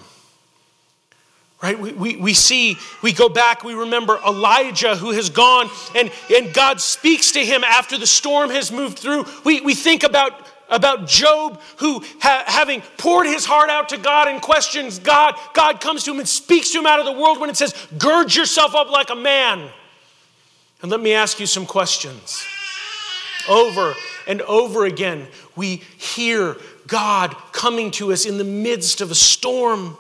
right? 1.61 1.77
We, 1.77 1.91
we, 1.91 2.15
we 2.15 2.33
see 2.33 2.77
we 3.01 3.11
go 3.11 3.29
back 3.29 3.63
we 3.63 3.73
remember 3.73 4.19
elijah 4.25 4.95
who 4.95 5.11
has 5.11 5.29
gone 5.29 5.69
and, 5.95 6.11
and 6.33 6.53
god 6.53 6.79
speaks 6.79 7.31
to 7.33 7.39
him 7.39 7.63
after 7.63 7.97
the 7.97 8.07
storm 8.07 8.49
has 8.49 8.71
moved 8.71 8.99
through. 8.99 9.25
We, 9.43 9.61
we 9.61 9.75
think 9.75 10.03
about 10.03 10.47
about 10.69 11.07
job 11.07 11.59
who 11.77 12.03
ha- 12.21 12.43
having 12.45 12.81
poured 12.97 13.25
his 13.25 13.45
heart 13.45 13.69
out 13.69 13.89
to 13.89 13.97
god 13.97 14.27
and 14.27 14.41
questions 14.41 14.99
god 14.99 15.35
god 15.53 15.81
comes 15.81 16.03
to 16.03 16.11
him 16.11 16.19
and 16.19 16.27
speaks 16.27 16.71
to 16.71 16.79
him 16.79 16.85
out 16.85 16.99
of 16.99 17.05
the 17.05 17.11
world 17.11 17.39
when 17.39 17.49
it 17.49 17.57
says 17.57 17.73
gird 17.97 18.33
yourself 18.33 18.75
up 18.75 18.89
like 18.89 19.09
a 19.09 19.15
man. 19.15 19.69
And 20.81 20.89
let 20.89 21.01
me 21.01 21.13
ask 21.13 21.41
you 21.41 21.45
some 21.45 21.65
questions. 21.65 22.41
Over 23.49 23.95
and 24.27 24.41
over 24.43 24.85
again 24.85 25.27
we 25.55 25.77
hear 25.97 26.55
god 26.87 27.35
coming 27.51 27.91
to 27.91 28.13
us 28.13 28.25
in 28.25 28.37
the 28.37 28.43
midst 28.43 29.01
of 29.01 29.11
a 29.11 29.15
storm 29.15 29.97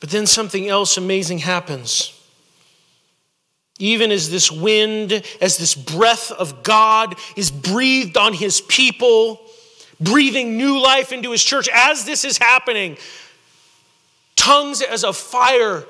But 0.00 0.10
then 0.10 0.26
something 0.26 0.68
else 0.68 0.96
amazing 0.96 1.38
happens. 1.38 2.16
Even 3.78 4.10
as 4.10 4.30
this 4.30 4.50
wind, 4.50 5.22
as 5.40 5.56
this 5.56 5.74
breath 5.74 6.30
of 6.32 6.62
God 6.62 7.16
is 7.36 7.50
breathed 7.50 8.16
on 8.16 8.32
his 8.32 8.60
people, 8.60 9.40
breathing 10.00 10.56
new 10.56 10.80
life 10.80 11.12
into 11.12 11.30
his 11.30 11.44
church, 11.44 11.68
as 11.72 12.04
this 12.04 12.24
is 12.24 12.38
happening, 12.38 12.96
tongues 14.36 14.82
as 14.82 15.04
of 15.04 15.16
fire 15.16 15.84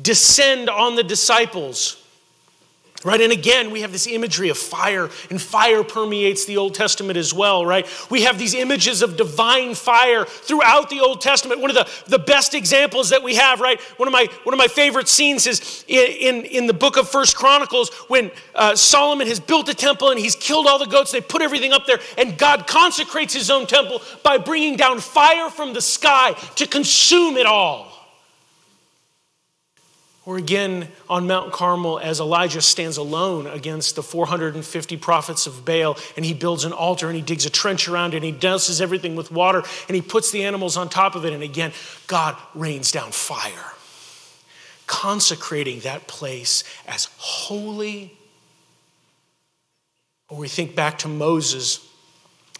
descend 0.00 0.70
on 0.70 0.94
the 0.94 1.02
disciples. 1.02 2.02
Right? 3.04 3.20
And 3.20 3.32
again, 3.32 3.70
we 3.70 3.82
have 3.82 3.92
this 3.92 4.08
imagery 4.08 4.48
of 4.48 4.58
fire, 4.58 5.08
and 5.30 5.40
fire 5.40 5.84
permeates 5.84 6.46
the 6.46 6.56
Old 6.56 6.74
Testament 6.74 7.16
as 7.16 7.32
well, 7.32 7.64
right? 7.64 7.86
We 8.10 8.22
have 8.22 8.40
these 8.40 8.54
images 8.54 9.02
of 9.02 9.16
divine 9.16 9.76
fire 9.76 10.24
throughout 10.24 10.90
the 10.90 10.98
Old 10.98 11.20
Testament. 11.20 11.60
One 11.60 11.70
of 11.70 11.76
the, 11.76 11.88
the 12.08 12.18
best 12.18 12.54
examples 12.54 13.10
that 13.10 13.22
we 13.22 13.36
have, 13.36 13.60
right? 13.60 13.80
One 13.98 14.08
of 14.08 14.12
my, 14.12 14.26
one 14.42 14.52
of 14.52 14.58
my 14.58 14.66
favorite 14.66 15.06
scenes 15.06 15.46
is 15.46 15.84
in, 15.86 16.06
in, 16.10 16.44
in 16.46 16.66
the 16.66 16.72
book 16.72 16.96
of 16.96 17.08
First 17.08 17.36
Chronicles 17.36 17.90
when 18.08 18.32
uh, 18.56 18.74
Solomon 18.74 19.28
has 19.28 19.38
built 19.38 19.68
a 19.68 19.74
temple 19.74 20.10
and 20.10 20.18
he's 20.18 20.34
killed 20.34 20.66
all 20.66 20.80
the 20.80 20.86
goats, 20.86 21.12
they 21.12 21.20
put 21.20 21.40
everything 21.40 21.72
up 21.72 21.86
there, 21.86 22.00
and 22.16 22.36
God 22.36 22.66
consecrates 22.66 23.32
his 23.32 23.48
own 23.48 23.68
temple 23.68 24.02
by 24.24 24.38
bringing 24.38 24.74
down 24.76 24.98
fire 24.98 25.50
from 25.50 25.72
the 25.72 25.80
sky 25.80 26.32
to 26.56 26.66
consume 26.66 27.36
it 27.36 27.46
all. 27.46 27.97
Or 30.28 30.36
again 30.36 30.88
on 31.08 31.26
Mount 31.26 31.52
Carmel 31.52 31.98
as 32.00 32.20
Elijah 32.20 32.60
stands 32.60 32.98
alone 32.98 33.46
against 33.46 33.96
the 33.96 34.02
450 34.02 34.98
prophets 34.98 35.46
of 35.46 35.64
Baal 35.64 35.96
and 36.16 36.24
he 36.26 36.34
builds 36.34 36.66
an 36.66 36.72
altar 36.74 37.06
and 37.06 37.16
he 37.16 37.22
digs 37.22 37.46
a 37.46 37.50
trench 37.50 37.88
around 37.88 38.12
it 38.12 38.18
and 38.18 38.26
he 38.26 38.32
douses 38.34 38.82
everything 38.82 39.16
with 39.16 39.32
water 39.32 39.62
and 39.88 39.94
he 39.94 40.02
puts 40.02 40.30
the 40.30 40.44
animals 40.44 40.76
on 40.76 40.90
top 40.90 41.14
of 41.14 41.24
it. 41.24 41.32
And 41.32 41.42
again, 41.42 41.72
God 42.08 42.36
rains 42.54 42.92
down 42.92 43.10
fire, 43.10 43.72
consecrating 44.86 45.80
that 45.80 46.06
place 46.06 46.62
as 46.86 47.08
holy. 47.16 48.14
Or 50.28 50.36
we 50.36 50.48
think 50.48 50.74
back 50.74 50.98
to 50.98 51.08
Moses 51.08 51.87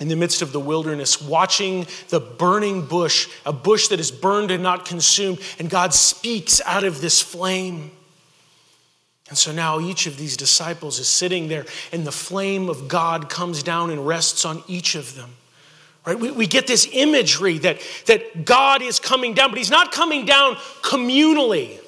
in 0.01 0.09
the 0.09 0.17
midst 0.17 0.43
of 0.43 0.53
the 0.53 0.61
wilderness, 0.61 1.21
watching 1.21 1.87
the 2.09 2.21
burning 2.21 2.87
bush, 2.87 3.29
a 3.45 3.53
bush 3.53 3.89
that 3.89 3.99
is 3.99 4.11
burned 4.11 4.51
and 4.51 4.63
not 4.63 4.85
consumed, 4.85 5.41
and 5.59 5.69
God 5.69 5.93
speaks 5.93 6.61
out 6.65 6.85
of 6.85 7.01
this 7.01 7.21
flame. 7.21 7.91
And 9.29 9.37
so 9.37 9.53
now 9.53 9.81
each 9.81 10.07
of 10.07 10.17
these 10.17 10.37
disciples 10.37 10.99
is 10.99 11.09
sitting 11.09 11.49
there, 11.49 11.67
and 11.93 12.07
the 12.07 12.13
flame 12.13 12.69
of 12.69 12.89
God 12.89 13.29
comes 13.29 13.63
down 13.63 13.91
and 13.91 14.07
rests 14.07 14.45
on 14.45 14.63
each 14.69 14.95
of 14.95 15.17
them. 15.17 15.31
Right? 16.07 16.19
We, 16.19 16.31
we 16.31 16.47
get 16.47 16.67
this 16.67 16.89
imagery 16.93 17.59
that, 17.59 17.81
that 18.07 18.45
God 18.45 18.81
is 18.81 18.99
coming 18.99 19.35
down, 19.35 19.51
but 19.51 19.59
He's 19.59 19.71
not 19.71 19.93
coming 19.93 20.25
down 20.25 20.55
communally. 20.81 21.81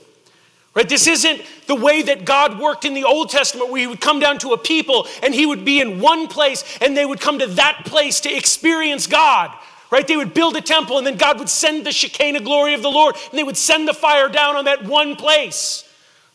Right? 0.72 0.88
This 0.88 1.08
isn't 1.08 1.42
the 1.66 1.74
way 1.74 2.02
that 2.02 2.24
God 2.24 2.60
worked 2.60 2.84
in 2.84 2.94
the 2.94 3.04
Old 3.04 3.28
Testament 3.28 3.70
where 3.70 3.80
he 3.80 3.86
would 3.88 4.00
come 4.00 4.20
down 4.20 4.38
to 4.38 4.52
a 4.52 4.58
people 4.58 5.08
and 5.22 5.34
he 5.34 5.44
would 5.44 5.64
be 5.64 5.80
in 5.80 6.00
one 6.00 6.28
place 6.28 6.62
and 6.80 6.96
they 6.96 7.04
would 7.04 7.20
come 7.20 7.40
to 7.40 7.46
that 7.48 7.82
place 7.86 8.20
to 8.20 8.34
experience 8.34 9.06
God. 9.06 9.52
Right? 9.90 10.06
They 10.06 10.16
would 10.16 10.32
build 10.32 10.56
a 10.56 10.60
temple 10.60 10.98
and 10.98 11.06
then 11.06 11.16
God 11.16 11.40
would 11.40 11.48
send 11.48 11.84
the 11.84 11.90
Shekinah 11.90 12.42
glory 12.42 12.74
of 12.74 12.82
the 12.82 12.90
Lord 12.90 13.16
and 13.30 13.38
they 13.38 13.42
would 13.42 13.56
send 13.56 13.88
the 13.88 13.94
fire 13.94 14.28
down 14.28 14.54
on 14.54 14.66
that 14.66 14.84
one 14.84 15.16
place. 15.16 15.84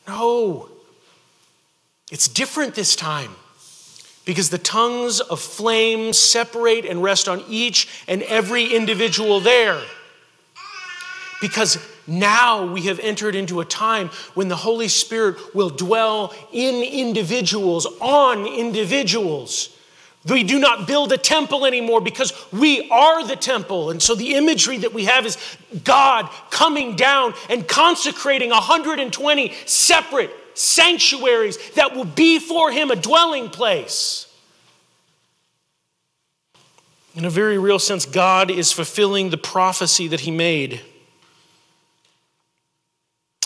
No. 0.06 0.70
It's 2.12 2.28
different 2.28 2.76
this 2.76 2.96
time 2.96 3.36
because 4.26 4.50
the 4.50 4.58
tongues 4.58 5.22
of 5.22 5.40
flame 5.40 6.12
separate 6.12 6.84
and 6.84 7.02
rest 7.02 7.30
on 7.30 7.44
each 7.48 8.04
and 8.08 8.22
every 8.24 8.66
individual 8.74 9.40
there. 9.40 9.82
Because 11.40 11.78
now 12.08 12.66
we 12.66 12.84
have 12.84 13.00
entered 13.00 13.36
into 13.36 13.62
a 13.62 13.66
time 13.66 14.10
when 14.34 14.48
the 14.48 14.56
Holy 14.56 14.88
Spirit 14.88 15.56
will 15.56 15.70
dwell 15.70 16.34
in 16.52 16.84
individuals, 16.84 17.88
on 18.00 18.46
individuals. 18.46 19.76
We 20.28 20.44
do 20.44 20.60
not 20.60 20.88
build 20.88 21.12
a 21.12 21.18
temple 21.18 21.66
anymore 21.66 22.02
because 22.02 22.34
we 22.52 22.90
are 22.90 23.26
the 23.26 23.36
temple. 23.36 23.92
And 23.92 24.02
so 24.02 24.16
the 24.16 24.36
imagery 24.36 24.78
that 24.80 24.94
we 24.94 25.06
have 25.06 25.26
is 25.26 25.38
God 25.84 26.30
coming 26.50 26.96
down 26.96 27.34
and 27.50 27.68
consecrating 27.68 28.50
120 28.50 29.54
separate 29.66 30.32
sanctuaries 30.56 31.58
that 31.72 31.96
will 31.96 32.06
be 32.06 32.40
for 32.40 32.72
Him 32.72 32.90
a 32.90 32.96
dwelling 32.96 33.50
place. 33.50 34.28
In 37.14 37.24
a 37.24 37.30
very 37.30 37.58
real 37.58 37.80
sense, 37.80 38.06
God 38.06 38.50
is 38.50 38.72
fulfilling 38.72 39.30
the 39.30 39.38
prophecy 39.38 40.08
that 40.08 40.22
He 40.22 40.32
made. 40.32 40.82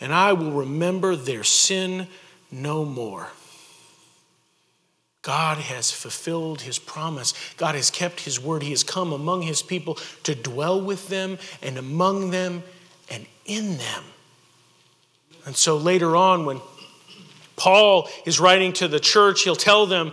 and 0.00 0.12
I 0.14 0.32
will 0.32 0.52
remember 0.52 1.16
their 1.16 1.44
sin 1.44 2.06
no 2.50 2.84
more. 2.84 3.28
God 5.22 5.58
has 5.58 5.90
fulfilled 5.90 6.62
his 6.62 6.78
promise. 6.78 7.34
God 7.56 7.74
has 7.74 7.90
kept 7.90 8.20
his 8.20 8.40
word. 8.40 8.62
He 8.62 8.70
has 8.70 8.84
come 8.84 9.12
among 9.12 9.42
his 9.42 9.60
people 9.60 9.98
to 10.22 10.34
dwell 10.34 10.80
with 10.80 11.08
them 11.08 11.38
and 11.62 11.76
among 11.76 12.30
them 12.30 12.62
and 13.10 13.26
in 13.44 13.76
them. 13.76 14.04
And 15.44 15.56
so 15.56 15.76
later 15.76 16.14
on, 16.16 16.46
when 16.46 16.60
Paul 17.56 18.08
is 18.24 18.38
writing 18.38 18.72
to 18.74 18.88
the 18.88 19.00
church, 19.00 19.42
he'll 19.42 19.56
tell 19.56 19.86
them, 19.86 20.12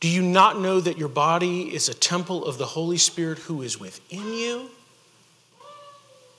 Do 0.00 0.08
you 0.08 0.22
not 0.22 0.60
know 0.60 0.80
that 0.80 0.96
your 0.96 1.08
body 1.08 1.74
is 1.74 1.88
a 1.88 1.94
temple 1.94 2.46
of 2.46 2.58
the 2.58 2.66
Holy 2.66 2.98
Spirit 2.98 3.38
who 3.40 3.62
is 3.62 3.80
within 3.80 4.32
you? 4.32 4.70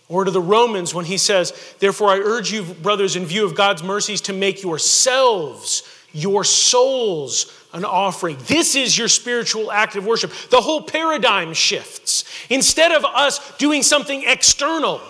Or 0.09 0.23
to 0.23 0.31
the 0.31 0.41
Romans 0.41 0.93
when 0.93 1.05
he 1.05 1.17
says, 1.17 1.75
Therefore, 1.79 2.09
I 2.09 2.19
urge 2.19 2.51
you, 2.51 2.63
brothers, 2.63 3.15
in 3.15 3.25
view 3.25 3.45
of 3.45 3.55
God's 3.55 3.83
mercies, 3.83 4.21
to 4.21 4.33
make 4.33 4.63
yourselves, 4.63 5.83
your 6.13 6.43
souls, 6.43 7.53
an 7.73 7.83
offering. 7.83 8.37
This 8.47 8.75
is 8.75 8.97
your 8.97 9.09
spiritual 9.09 9.71
act 9.71 9.95
of 9.95 10.05
worship. 10.05 10.31
The 10.49 10.61
whole 10.61 10.81
paradigm 10.81 11.53
shifts. 11.53 12.23
Instead 12.49 12.93
of 12.93 13.03
us 13.03 13.55
doing 13.57 13.83
something 13.83 14.23
external, 14.25 15.01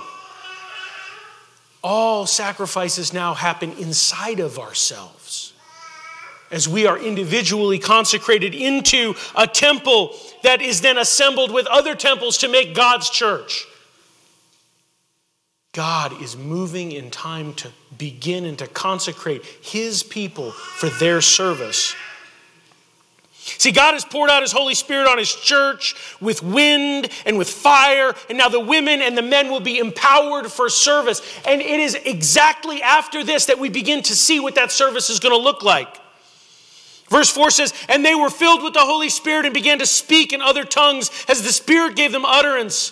all 1.84 2.26
sacrifices 2.26 3.14
now 3.14 3.36
happen 3.36 3.74
inside 3.74 4.40
of 4.40 4.58
ourselves 4.58 5.54
as 6.52 6.68
we 6.68 6.86
are 6.88 6.98
individually 6.98 7.78
consecrated 7.78 8.56
into 8.56 9.14
a 9.36 9.46
temple 9.46 10.16
that 10.44 10.62
is 10.62 10.82
then 10.82 10.98
assembled 10.98 11.52
with 11.52 11.68
other 11.68 11.94
temples 11.94 12.38
to 12.40 12.48
make 12.48 12.74
God's 12.74 13.10
church. 13.10 13.66
God 15.74 16.22
is 16.22 16.36
moving 16.36 16.92
in 16.92 17.12
time 17.12 17.54
to 17.56 17.72
begin 17.98 18.46
and 18.46 18.58
to 18.60 18.68
consecrate 18.68 19.46
his 19.46 20.02
people 20.02 20.52
for 20.52 20.90
their 20.90 21.22
service. 21.22 21.96
See, 23.58 23.72
God 23.72 23.94
has 23.94 24.04
poured 24.04 24.30
out 24.30 24.42
his 24.42 24.52
Holy 24.52 24.74
Spirit 24.74 25.08
on 25.08 25.18
his 25.18 25.34
church 25.34 25.96
with 26.20 26.44
wind 26.44 27.10
and 27.26 27.38
with 27.38 27.50
fire, 27.50 28.14
and 28.28 28.38
now 28.38 28.50
the 28.50 28.60
women 28.60 29.02
and 29.02 29.18
the 29.18 29.22
men 29.22 29.50
will 29.50 29.62
be 29.62 29.80
empowered 29.80 30.52
for 30.52 30.68
service. 30.68 31.22
And 31.48 31.62
it 31.62 31.80
is 31.80 31.96
exactly 31.96 32.82
after 32.82 33.24
this 33.24 33.46
that 33.46 33.58
we 33.58 33.70
begin 33.70 34.02
to 34.04 34.16
see 34.16 34.40
what 34.40 34.56
that 34.56 34.72
service 34.72 35.10
is 35.10 35.20
going 35.20 35.34
to 35.34 35.42
look 35.42 35.64
like. 35.64 35.88
Verse 37.10 37.30
4 37.30 37.52
says, 37.52 37.74
And 37.88 38.06
they 38.06 38.16
were 38.16 38.30
filled 38.30 38.64
with 38.64 38.74
the 38.74 38.82
Holy 38.82 39.10
Spirit 39.10 39.46
and 39.46 39.54
began 39.54 39.80
to 39.80 39.86
speak 39.86 40.34
in 40.34 40.42
other 40.42 40.66
tongues 40.66 41.10
as 41.30 41.42
the 41.42 41.54
Spirit 41.54 41.96
gave 41.96 42.12
them 42.12 42.26
utterance. 42.26 42.92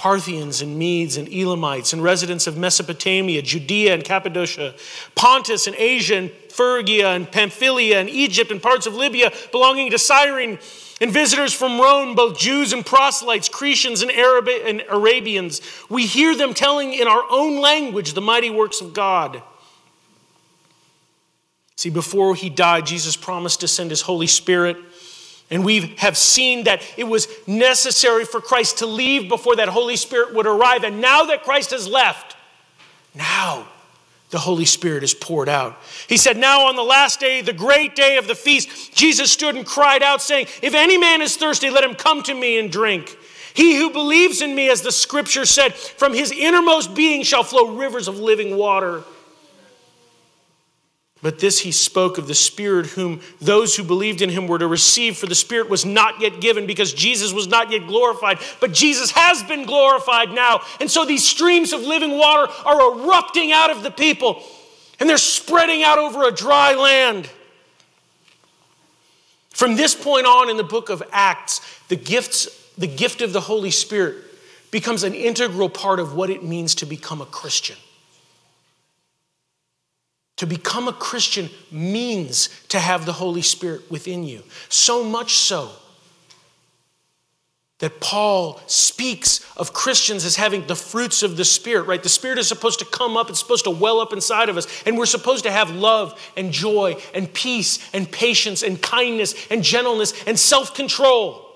Parthians 0.00 0.62
and 0.62 0.78
Medes 0.78 1.18
and 1.18 1.28
Elamites 1.28 1.92
and 1.92 2.02
residents 2.02 2.46
of 2.46 2.56
Mesopotamia, 2.56 3.42
Judea 3.42 3.92
and 3.92 4.02
Cappadocia, 4.02 4.74
Pontus 5.14 5.66
and 5.66 5.76
Asia 5.76 6.16
and 6.16 6.30
Phrygia 6.48 7.10
and 7.10 7.30
Pamphylia 7.30 8.00
and 8.00 8.08
Egypt 8.08 8.50
and 8.50 8.62
parts 8.62 8.86
of 8.86 8.94
Libya 8.94 9.30
belonging 9.52 9.90
to 9.90 9.98
Cyrene, 9.98 10.58
and 11.02 11.12
visitors 11.12 11.52
from 11.52 11.78
Rome, 11.78 12.14
both 12.14 12.38
Jews 12.38 12.72
and 12.72 12.84
proselytes, 12.84 13.50
Cretians 13.50 14.00
and, 14.00 14.10
Arab- 14.10 14.48
and 14.48 14.82
Arabians. 14.88 15.60
We 15.90 16.06
hear 16.06 16.34
them 16.34 16.54
telling 16.54 16.94
in 16.94 17.06
our 17.06 17.24
own 17.30 17.60
language 17.60 18.14
the 18.14 18.22
mighty 18.22 18.48
works 18.48 18.80
of 18.80 18.94
God. 18.94 19.42
See, 21.76 21.90
before 21.90 22.34
he 22.34 22.48
died, 22.48 22.86
Jesus 22.86 23.16
promised 23.16 23.60
to 23.60 23.68
send 23.68 23.90
his 23.90 24.00
Holy 24.00 24.26
Spirit 24.26 24.78
and 25.50 25.64
we 25.64 25.94
have 25.98 26.16
seen 26.16 26.64
that 26.64 26.82
it 26.96 27.04
was 27.04 27.26
necessary 27.46 28.24
for 28.24 28.40
Christ 28.40 28.78
to 28.78 28.86
leave 28.86 29.28
before 29.28 29.56
that 29.56 29.68
Holy 29.68 29.96
Spirit 29.96 30.34
would 30.34 30.46
arrive. 30.46 30.84
And 30.84 31.00
now 31.00 31.24
that 31.24 31.42
Christ 31.42 31.72
has 31.72 31.88
left, 31.88 32.36
now 33.14 33.66
the 34.30 34.38
Holy 34.38 34.64
Spirit 34.64 35.02
is 35.02 35.12
poured 35.12 35.48
out. 35.48 35.76
He 36.08 36.16
said, 36.16 36.36
Now 36.36 36.66
on 36.66 36.76
the 36.76 36.84
last 36.84 37.18
day, 37.18 37.40
the 37.40 37.52
great 37.52 37.96
day 37.96 38.16
of 38.16 38.28
the 38.28 38.36
feast, 38.36 38.94
Jesus 38.94 39.32
stood 39.32 39.56
and 39.56 39.66
cried 39.66 40.04
out, 40.04 40.22
saying, 40.22 40.46
If 40.62 40.74
any 40.74 40.96
man 40.96 41.20
is 41.20 41.36
thirsty, 41.36 41.68
let 41.68 41.82
him 41.82 41.94
come 41.94 42.22
to 42.22 42.34
me 42.34 42.58
and 42.58 42.70
drink. 42.70 43.16
He 43.52 43.76
who 43.76 43.90
believes 43.90 44.42
in 44.42 44.54
me, 44.54 44.70
as 44.70 44.82
the 44.82 44.92
scripture 44.92 45.44
said, 45.44 45.74
from 45.74 46.14
his 46.14 46.30
innermost 46.30 46.94
being 46.94 47.24
shall 47.24 47.42
flow 47.42 47.74
rivers 47.74 48.06
of 48.06 48.20
living 48.20 48.56
water. 48.56 49.02
But 51.22 51.38
this 51.38 51.58
he 51.58 51.72
spoke 51.72 52.16
of 52.16 52.26
the 52.26 52.34
Spirit, 52.34 52.86
whom 52.86 53.20
those 53.40 53.76
who 53.76 53.82
believed 53.82 54.22
in 54.22 54.30
him 54.30 54.46
were 54.46 54.58
to 54.58 54.66
receive, 54.66 55.18
for 55.18 55.26
the 55.26 55.34
Spirit 55.34 55.68
was 55.68 55.84
not 55.84 56.20
yet 56.20 56.40
given 56.40 56.66
because 56.66 56.94
Jesus 56.94 57.32
was 57.32 57.46
not 57.46 57.70
yet 57.70 57.86
glorified. 57.86 58.38
But 58.58 58.72
Jesus 58.72 59.10
has 59.10 59.42
been 59.42 59.66
glorified 59.66 60.30
now. 60.30 60.62
And 60.80 60.90
so 60.90 61.04
these 61.04 61.26
streams 61.26 61.74
of 61.74 61.82
living 61.82 62.16
water 62.16 62.50
are 62.64 62.98
erupting 62.98 63.52
out 63.52 63.70
of 63.70 63.82
the 63.82 63.90
people, 63.90 64.42
and 64.98 65.08
they're 65.08 65.18
spreading 65.18 65.82
out 65.82 65.98
over 65.98 66.26
a 66.26 66.32
dry 66.32 66.74
land. 66.74 67.28
From 69.50 69.76
this 69.76 69.94
point 69.94 70.26
on 70.26 70.48
in 70.48 70.56
the 70.56 70.64
book 70.64 70.88
of 70.88 71.02
Acts, 71.12 71.60
the, 71.88 71.96
gifts, 71.96 72.48
the 72.78 72.86
gift 72.86 73.20
of 73.20 73.34
the 73.34 73.42
Holy 73.42 73.70
Spirit 73.70 74.16
becomes 74.70 75.02
an 75.02 75.12
integral 75.12 75.68
part 75.68 76.00
of 76.00 76.14
what 76.14 76.30
it 76.30 76.42
means 76.42 76.76
to 76.76 76.86
become 76.86 77.20
a 77.20 77.26
Christian. 77.26 77.76
To 80.40 80.46
become 80.46 80.88
a 80.88 80.94
Christian 80.94 81.50
means 81.70 82.48
to 82.68 82.80
have 82.80 83.04
the 83.04 83.12
Holy 83.12 83.42
Spirit 83.42 83.90
within 83.90 84.24
you. 84.24 84.42
So 84.70 85.04
much 85.04 85.34
so 85.34 85.70
that 87.80 88.00
Paul 88.00 88.58
speaks 88.66 89.46
of 89.58 89.74
Christians 89.74 90.24
as 90.24 90.36
having 90.36 90.66
the 90.66 90.74
fruits 90.74 91.22
of 91.22 91.36
the 91.36 91.44
Spirit, 91.44 91.82
right? 91.82 92.02
The 92.02 92.08
Spirit 92.08 92.38
is 92.38 92.48
supposed 92.48 92.78
to 92.78 92.86
come 92.86 93.18
up, 93.18 93.28
it's 93.28 93.38
supposed 93.38 93.64
to 93.64 93.70
well 93.70 94.00
up 94.00 94.14
inside 94.14 94.48
of 94.48 94.56
us, 94.56 94.66
and 94.86 94.96
we're 94.96 95.04
supposed 95.04 95.44
to 95.44 95.50
have 95.50 95.72
love 95.72 96.18
and 96.38 96.52
joy 96.52 96.96
and 97.12 97.30
peace 97.30 97.78
and 97.92 98.10
patience 98.10 98.62
and 98.62 98.80
kindness 98.80 99.34
and 99.50 99.62
gentleness 99.62 100.14
and 100.26 100.38
self 100.38 100.74
control. 100.74 101.49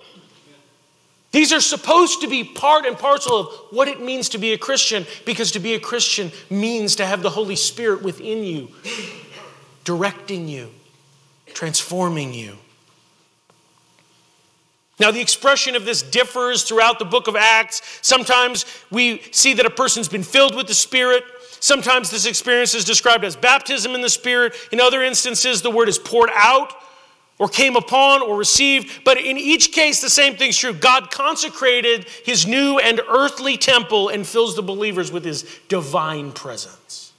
These 1.34 1.52
are 1.52 1.60
supposed 1.60 2.20
to 2.20 2.28
be 2.28 2.44
part 2.44 2.86
and 2.86 2.96
parcel 2.96 3.40
of 3.40 3.48
what 3.70 3.88
it 3.88 4.00
means 4.00 4.28
to 4.28 4.38
be 4.38 4.52
a 4.52 4.58
Christian, 4.58 5.04
because 5.24 5.50
to 5.50 5.58
be 5.58 5.74
a 5.74 5.80
Christian 5.80 6.30
means 6.48 6.94
to 6.94 7.04
have 7.04 7.24
the 7.24 7.30
Holy 7.30 7.56
Spirit 7.56 8.04
within 8.04 8.44
you, 8.44 8.68
directing 9.82 10.46
you, 10.46 10.70
transforming 11.52 12.32
you. 12.32 12.56
Now, 15.00 15.10
the 15.10 15.20
expression 15.20 15.74
of 15.74 15.84
this 15.84 16.02
differs 16.02 16.62
throughout 16.62 17.00
the 17.00 17.04
book 17.04 17.26
of 17.26 17.34
Acts. 17.34 17.82
Sometimes 18.00 18.64
we 18.92 19.20
see 19.32 19.54
that 19.54 19.66
a 19.66 19.70
person's 19.70 20.08
been 20.08 20.22
filled 20.22 20.54
with 20.54 20.68
the 20.68 20.74
Spirit. 20.74 21.24
Sometimes 21.58 22.10
this 22.10 22.26
experience 22.26 22.76
is 22.76 22.84
described 22.84 23.24
as 23.24 23.34
baptism 23.34 23.96
in 23.96 24.02
the 24.02 24.08
Spirit. 24.08 24.54
In 24.70 24.80
other 24.80 25.02
instances, 25.02 25.62
the 25.62 25.70
word 25.72 25.88
is 25.88 25.98
poured 25.98 26.30
out 26.32 26.74
or 27.38 27.48
came 27.48 27.76
upon 27.76 28.22
or 28.22 28.36
received. 28.36 29.04
But 29.04 29.18
in 29.18 29.36
each 29.36 29.72
case, 29.72 30.00
the 30.00 30.10
same 30.10 30.36
thing's 30.36 30.56
true. 30.56 30.72
God 30.72 31.10
consecrated 31.10 32.06
his 32.24 32.46
new 32.46 32.78
and 32.78 33.00
earthly 33.08 33.56
temple 33.56 34.08
and 34.08 34.26
fills 34.26 34.56
the 34.56 34.62
believers 34.62 35.10
with 35.10 35.24
his 35.24 35.44
divine 35.68 36.32
presence. 36.32 37.12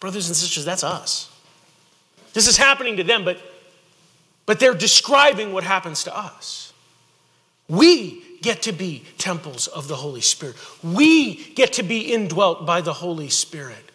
Brothers 0.00 0.28
and 0.28 0.36
sisters, 0.36 0.64
that's 0.64 0.84
us. 0.84 1.30
This 2.34 2.48
is 2.48 2.56
happening 2.56 2.96
to 2.98 3.04
them, 3.04 3.24
but, 3.24 3.38
but 4.44 4.60
they're 4.60 4.74
describing 4.74 5.52
what 5.52 5.64
happens 5.64 6.04
to 6.04 6.16
us. 6.16 6.72
We 7.68 8.22
get 8.42 8.62
to 8.62 8.72
be 8.72 9.04
temples 9.16 9.68
of 9.68 9.88
the 9.88 9.96
Holy 9.96 10.20
Spirit. 10.20 10.56
We 10.82 11.36
get 11.54 11.72
to 11.74 11.82
be 11.82 12.12
indwelt 12.12 12.66
by 12.66 12.82
the 12.82 12.92
Holy 12.92 13.30
Spirit. 13.30 13.90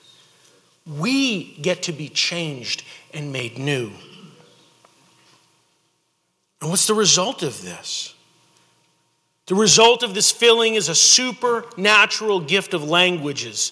We 0.87 1.53
get 1.61 1.83
to 1.83 1.91
be 1.91 2.09
changed 2.09 2.83
and 3.13 3.31
made 3.31 3.59
new. 3.59 3.91
And 6.61 6.69
what's 6.69 6.87
the 6.87 6.93
result 6.93 7.43
of 7.43 7.61
this? 7.61 8.13
The 9.47 9.55
result 9.55 10.03
of 10.03 10.13
this 10.13 10.31
filling 10.31 10.75
is 10.75 10.89
a 10.89 10.95
supernatural 10.95 12.41
gift 12.41 12.73
of 12.73 12.83
languages 12.83 13.71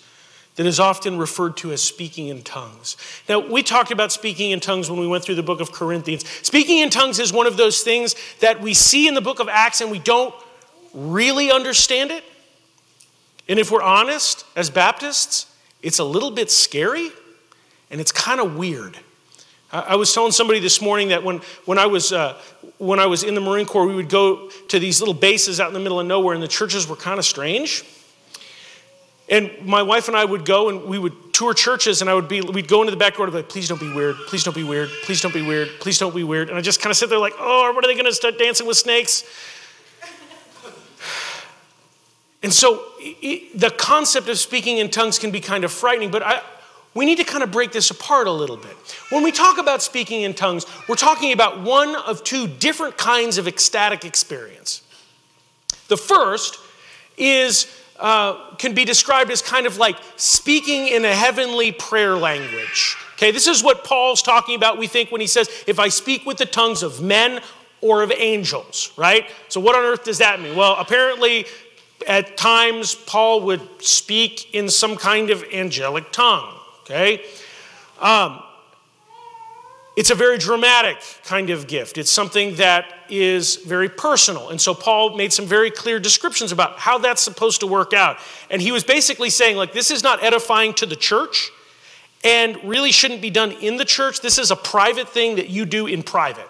that 0.56 0.66
is 0.66 0.80
often 0.80 1.20
referred 1.20 1.56
to 1.58 1.72
as 1.72 1.84
speaking 1.84 2.30
in 2.30 2.42
tongues. 2.42 2.98
Now, 3.30 3.40
we 3.40 3.62
talked 3.62 3.92
about 3.92 4.12
speaking 4.12 4.50
in 4.50 4.60
tongues 4.60 4.90
when 4.90 5.00
we 5.00 5.08
went 5.08 5.24
through 5.24 5.36
the 5.36 5.44
book 5.44 5.62
of 5.62 5.72
Corinthians. 5.72 6.28
Speaking 6.42 6.80
in 6.80 6.90
tongues 6.90 7.20
is 7.20 7.32
one 7.32 7.46
of 7.46 7.58
those 7.58 7.82
things 7.82 8.16
that 8.40 8.60
we 8.60 8.74
see 8.74 9.08
in 9.08 9.14
the 9.14 9.22
book 9.22 9.40
of 9.40 9.48
Acts 9.50 9.82
and 9.82 9.92
we 9.92 10.00
don't 10.00 10.34
really 10.96 11.52
understand 11.52 12.10
it. 12.10 12.24
And 13.48 13.60
if 13.60 13.70
we're 13.70 13.84
honest, 13.84 14.46
as 14.56 14.72
Baptists, 14.72 15.46
it's 15.84 16.00
a 16.00 16.04
little 16.04 16.32
bit 16.32 16.50
scary 16.50 17.10
and 17.92 18.02
it's 18.02 18.12
kind 18.12 18.40
of 18.40 18.58
weird. 18.58 18.98
I 19.72 19.96
was 19.96 20.14
telling 20.14 20.32
somebody 20.32 20.60
this 20.60 20.82
morning 20.82 21.10
that 21.10 21.24
when, 21.24 21.42
when, 21.66 21.78
I 21.78 21.88
was, 21.88 22.14
uh, 22.14 22.40
when 22.78 23.00
I 23.00 23.08
was 23.08 23.24
in 23.24 23.34
the 23.34 23.42
Marine 23.42 23.66
Corps, 23.66 23.88
we 23.88 23.96
would 23.96 24.10
go 24.10 24.50
to 24.70 24.80
these 24.80 25.00
little 25.00 25.14
bases 25.14 25.60
out 25.60 25.68
in 25.68 25.74
the 25.74 25.80
middle 25.80 26.00
of 26.00 26.06
nowhere, 26.06 26.34
and 26.34 26.44
the 26.44 26.48
churches 26.48 26.88
were 26.88 26.96
kind 26.96 27.18
of 27.18 27.26
strange. 27.26 27.84
And 29.30 29.52
my 29.62 29.82
wife 29.82 30.08
and 30.08 30.16
I 30.16 30.24
would 30.24 30.46
go 30.46 30.70
and 30.70 30.86
we 30.86 30.98
would 30.98 31.34
tour 31.34 31.54
churches, 31.54 32.02
and 32.02 32.10
I 32.10 32.14
would 32.14 32.28
be, 32.28 32.42
we'd 32.42 32.68
go 32.68 32.82
into 32.82 32.92
the 32.92 32.98
back 32.98 33.16
door 33.16 33.26
and 33.26 33.34
be 33.34 33.40
like, 33.40 33.50
please 33.50 33.68
don't 33.68 33.80
be 33.80 33.94
weird, 33.94 34.16
please 34.28 34.44
don't 34.44 34.56
be 34.56 34.64
weird, 34.64 34.90
please 35.04 35.22
don't 35.22 35.34
be 35.34 35.42
weird, 35.42 35.70
please 35.80 36.00
don't 36.00 36.16
be 36.16 36.24
weird. 36.24 36.50
And 36.50 36.58
I 36.58 36.62
just 36.62 36.82
kind 36.82 36.92
of 36.92 36.98
sit 36.98 37.10
there 37.10 37.20
like, 37.20 37.34
oh, 37.38 37.72
what 37.74 37.84
are 37.84 37.88
they 37.88 37.94
going 37.94 38.06
to 38.06 38.14
start 38.14 38.40
dancing 38.40 38.68
with 38.68 38.78
snakes? 38.78 39.24
And 42.44 42.54
so 42.54 42.84
it, 43.00 43.60
the 43.60 43.72
concept 43.72 44.30
of 44.30 44.38
speaking 44.38 44.78
in 44.78 44.92
tongues 44.92 45.18
can 45.18 45.32
be 45.32 45.42
kind 45.42 45.64
of 45.64 45.72
frightening, 45.72 46.12
but 46.12 46.22
I, 46.22 46.42
we 46.94 47.06
need 47.06 47.18
to 47.18 47.24
kind 47.24 47.44
of 47.44 47.52
break 47.52 47.72
this 47.72 47.92
apart 47.92 48.28
a 48.28 48.32
little 48.32 48.58
bit. 48.58 48.76
When 49.10 49.24
we 49.24 49.32
talk 49.32 49.60
about 49.60 49.82
speaking 49.84 50.24
in 50.24 50.34
tongues, 50.34 50.66
we're 50.88 50.96
talking 50.96 51.32
about 51.32 51.62
one 51.62 51.96
of 51.96 52.24
two 52.24 52.48
different 52.48 52.98
kinds 52.98 53.38
of 53.38 53.48
ecstatic 53.48 54.04
experience. 54.04 54.82
The 55.90 55.98
first 55.98 56.60
is 57.18 57.68
uh, 58.00 58.56
can 58.56 58.74
be 58.74 58.86
described 58.86 59.32
as 59.32 59.42
kind 59.42 59.66
of 59.66 59.78
like 59.78 59.98
speaking 60.18 60.88
in 60.88 61.06
a 61.06 61.14
heavenly 61.14 61.72
prayer 61.72 62.16
language. 62.16 62.96
Okay, 63.14 63.32
this 63.32 63.48
is 63.48 63.64
what 63.64 63.84
Paul's 63.84 64.22
talking 64.22 64.56
about, 64.56 64.78
we 64.78 64.86
think, 64.86 65.12
when 65.12 65.22
he 65.22 65.28
says, 65.28 65.50
if 65.66 65.80
I 65.80 65.88
speak 65.88 66.26
with 66.26 66.38
the 66.38 66.46
tongues 66.46 66.84
of 66.84 67.02
men 67.02 67.42
or 67.82 68.04
of 68.04 68.12
angels, 68.12 68.92
right? 68.98 69.26
So, 69.50 69.60
what 69.60 69.76
on 69.76 69.84
earth 69.84 70.04
does 70.04 70.20
that 70.20 70.40
mean? 70.40 70.56
Well, 70.56 70.76
apparently, 70.78 71.46
at 72.08 72.38
times, 72.38 72.94
Paul 72.94 73.42
would 73.42 73.62
speak 73.80 74.54
in 74.54 74.70
some 74.70 74.96
kind 74.96 75.32
of 75.32 75.44
angelic 75.52 76.12
tongue 76.12 76.57
okay? 76.90 77.24
Um, 78.00 78.42
it's 79.98 80.12
a 80.12 80.16
very 80.16 80.38
dramatic 80.38 80.98
kind 81.24 81.50
of 81.50 81.68
gift. 81.68 81.98
It's 81.98 82.12
something 82.12 82.56
that 82.58 82.86
is 83.10 83.56
very 83.56 83.90
personal. 83.90 84.50
And 84.50 84.62
so 84.62 84.76
Paul 84.76 85.18
made 85.18 85.34
some 85.34 85.48
very 85.48 85.72
clear 85.72 86.00
descriptions 86.00 86.52
about 86.52 86.78
how 86.78 87.00
that's 87.00 87.22
supposed 87.22 87.62
to 87.62 87.68
work 87.68 87.94
out. 87.94 88.18
And 88.52 88.62
he 88.62 88.72
was 88.72 88.84
basically 88.84 89.32
saying, 89.32 89.58
like, 89.58 89.74
this 89.74 89.90
is 89.90 90.04
not 90.04 90.24
edifying 90.24 90.76
to 90.76 90.86
the 90.86 90.96
church 90.96 91.50
and 92.24 92.64
really 92.64 92.92
shouldn't 92.92 93.22
be 93.22 93.32
done 93.32 93.54
in 93.54 93.78
the 93.78 93.86
church. 93.86 94.22
This 94.22 94.38
is 94.38 94.52
a 94.52 94.56
private 94.56 95.10
thing 95.10 95.38
that 95.38 95.50
you 95.50 95.66
do 95.66 95.88
in 95.88 96.04
private. 96.04 96.50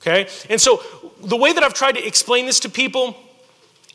Okay? 0.00 0.28
And 0.50 0.60
so 0.60 0.82
the 1.22 1.36
way 1.36 1.52
that 1.52 1.62
I've 1.62 1.74
tried 1.74 1.92
to 1.92 2.04
explain 2.04 2.44
this 2.44 2.58
to 2.60 2.68
people 2.68 3.16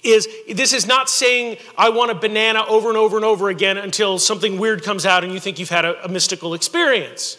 is 0.03 0.27
this 0.49 0.73
is 0.73 0.87
not 0.87 1.09
saying 1.09 1.57
I 1.77 1.89
want 1.89 2.11
a 2.11 2.15
banana 2.15 2.63
over 2.67 2.89
and 2.89 2.97
over 2.97 3.17
and 3.17 3.25
over 3.25 3.49
again 3.49 3.77
until 3.77 4.17
something 4.17 4.57
weird 4.57 4.83
comes 4.83 5.05
out 5.05 5.23
and 5.23 5.33
you 5.33 5.39
think 5.39 5.59
you've 5.59 5.69
had 5.69 5.85
a, 5.85 6.05
a, 6.05 6.07
mystical 6.07 6.53
experience. 6.53 7.37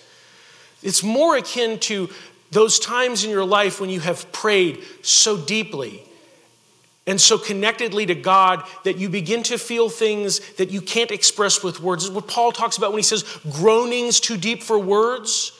It's 0.82 1.02
more 1.02 1.36
akin 1.36 1.78
to 1.80 2.10
those 2.50 2.78
times 2.78 3.24
in 3.24 3.30
your 3.30 3.44
life 3.44 3.80
when 3.80 3.90
you 3.90 4.00
have 4.00 4.30
prayed 4.32 4.82
so 5.02 5.36
deeply 5.36 6.02
and 7.06 7.20
so 7.20 7.38
connectedly 7.38 8.06
to 8.06 8.14
God 8.14 8.64
that 8.84 8.98
you 8.98 9.08
begin 9.08 9.42
to 9.44 9.58
feel 9.58 9.88
things 9.88 10.40
that 10.54 10.70
you 10.70 10.80
can't 10.80 11.10
express 11.10 11.62
with 11.62 11.80
words. 11.80 12.04
Is 12.04 12.10
what 12.10 12.28
Paul 12.28 12.52
talks 12.52 12.76
about 12.76 12.92
when 12.92 12.98
he 12.98 13.04
says 13.04 13.24
groanings 13.52 14.20
too 14.20 14.36
deep 14.36 14.62
for 14.62 14.78
words. 14.78 15.52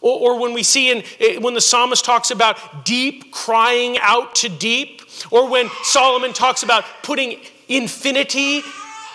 Or, 0.00 0.34
or 0.34 0.40
when 0.40 0.52
we 0.52 0.64
see 0.64 0.90
in 0.90 1.04
eh, 1.20 1.38
when 1.38 1.54
the 1.54 1.60
psalmist 1.60 2.04
talks 2.04 2.30
about 2.30 2.84
deep 2.84 3.32
crying 3.32 3.98
out 4.00 4.34
to 4.36 4.48
deep, 4.48 5.01
or 5.30 5.48
when 5.48 5.68
Solomon 5.82 6.32
talks 6.32 6.62
about 6.62 6.84
putting 7.02 7.40
infinity 7.68 8.62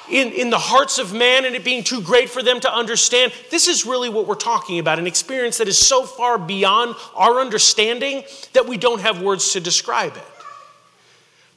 in, 0.10 0.32
in 0.32 0.50
the 0.50 0.58
hearts 0.58 1.00
of 1.00 1.14
man 1.14 1.46
and 1.46 1.56
it 1.56 1.64
being 1.64 1.84
too 1.84 2.02
great 2.02 2.30
for 2.30 2.42
them 2.42 2.60
to 2.62 2.74
understand. 2.74 3.34
This 3.52 3.68
is 3.68 3.86
really 3.86 4.10
what 4.10 4.28
we're 4.28 4.36
talking 4.36 4.80
about 4.80 5.00
an 5.00 5.08
experience 5.08 5.58
that 5.58 5.68
is 5.68 5.78
so 5.78 6.04
far 6.04 6.38
beyond 6.38 6.96
our 7.16 7.40
understanding 7.40 8.24
that 8.54 8.68
we 8.68 8.78
don't 8.78 9.02
have 9.02 9.22
words 9.22 9.54
to 9.54 9.60
describe 9.60 10.16
it. 10.16 10.24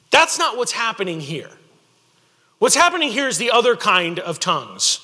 That's 0.09 0.37
not 0.37 0.57
what's 0.57 0.73
happening 0.73 1.21
here. 1.21 1.49
What's 2.59 2.75
happening 2.75 3.11
here 3.11 3.27
is 3.27 3.37
the 3.37 3.51
other 3.51 3.75
kind 3.75 4.19
of 4.19 4.39
tongues. 4.39 4.99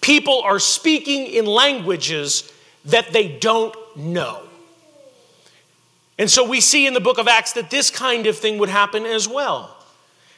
People 0.00 0.40
are 0.42 0.58
speaking 0.58 1.26
in 1.26 1.46
languages 1.46 2.52
that 2.86 3.12
they 3.12 3.28
don't 3.28 3.76
know. 3.96 4.42
And 6.22 6.30
so 6.30 6.48
we 6.48 6.60
see 6.60 6.86
in 6.86 6.94
the 6.94 7.00
book 7.00 7.18
of 7.18 7.26
Acts 7.26 7.54
that 7.54 7.68
this 7.68 7.90
kind 7.90 8.28
of 8.28 8.38
thing 8.38 8.58
would 8.58 8.68
happen 8.68 9.04
as 9.04 9.26
well 9.26 9.76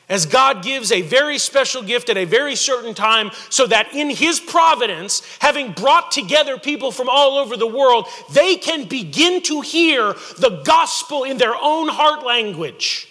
as 0.08 0.24
God 0.24 0.62
gives 0.62 0.90
a 0.90 1.02
very 1.02 1.36
special 1.36 1.82
gift 1.82 2.08
at 2.08 2.16
a 2.16 2.24
very 2.24 2.56
certain 2.56 2.94
time, 2.94 3.30
so 3.50 3.66
that 3.66 3.92
in 3.92 4.08
His 4.08 4.40
providence, 4.40 5.20
having 5.40 5.72
brought 5.72 6.10
together 6.10 6.56
people 6.56 6.90
from 6.90 7.10
all 7.10 7.36
over 7.36 7.54
the 7.54 7.66
world, 7.66 8.06
they 8.32 8.56
can 8.56 8.88
begin 8.88 9.42
to 9.42 9.60
hear 9.60 10.14
the 10.38 10.62
gospel 10.64 11.24
in 11.24 11.36
their 11.36 11.54
own 11.54 11.88
heart 11.88 12.24
language. 12.24 13.06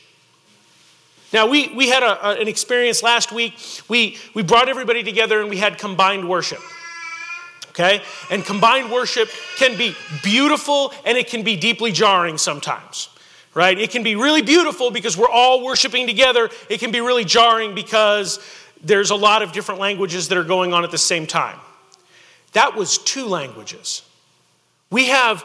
Now, 1.31 1.45
we, 1.45 1.67
we 1.75 1.89
had 1.89 2.01
a, 2.01 2.27
a, 2.27 2.41
an 2.41 2.47
experience 2.47 3.03
last 3.03 3.31
week. 3.31 3.53
We, 3.87 4.17
we 4.33 4.41
brought 4.41 4.67
everybody 4.67 5.03
together 5.03 5.41
and 5.41 5.49
we 5.51 5.57
had 5.57 5.77
combined 5.77 6.27
worship. 6.27 6.59
Okay? 7.73 8.01
And 8.29 8.45
combined 8.45 8.91
worship 8.91 9.29
can 9.57 9.77
be 9.77 9.95
beautiful 10.23 10.93
and 11.05 11.17
it 11.17 11.27
can 11.27 11.43
be 11.43 11.55
deeply 11.55 11.91
jarring 11.91 12.37
sometimes 12.37 13.09
right? 13.55 13.77
It 13.77 13.91
can 13.91 14.03
be 14.03 14.15
really 14.15 14.41
beautiful 14.41 14.91
because 14.91 15.17
we're 15.17 15.29
all 15.29 15.63
worshiping 15.63 16.07
together. 16.07 16.49
It 16.69 16.79
can 16.79 16.91
be 16.91 17.01
really 17.01 17.25
jarring 17.25 17.75
because 17.75 18.39
there's 18.83 19.11
a 19.11 19.15
lot 19.15 19.41
of 19.41 19.51
different 19.51 19.79
languages 19.79 20.27
that 20.29 20.37
are 20.37 20.43
going 20.43 20.73
on 20.73 20.83
at 20.83 20.91
the 20.91 20.97
same 20.97 21.27
time. 21.27 21.59
That 22.53 22.75
was 22.75 22.97
two 22.97 23.25
languages. 23.25 24.03
We 24.89 25.07
have 25.07 25.43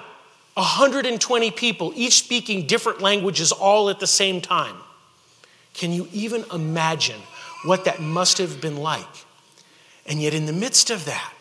120 0.54 1.50
people, 1.52 1.92
each 1.94 2.18
speaking 2.18 2.66
different 2.66 3.00
languages 3.00 3.52
all 3.52 3.90
at 3.90 4.00
the 4.00 4.06
same 4.06 4.40
time. 4.40 4.76
Can 5.72 5.92
you 5.92 6.08
even 6.12 6.44
imagine 6.52 7.20
what 7.64 7.84
that 7.84 8.00
must 8.00 8.38
have 8.38 8.60
been 8.60 8.76
like? 8.76 9.06
And 10.06 10.20
yet, 10.20 10.34
in 10.34 10.46
the 10.46 10.52
midst 10.52 10.90
of 10.90 11.04
that, 11.04 11.38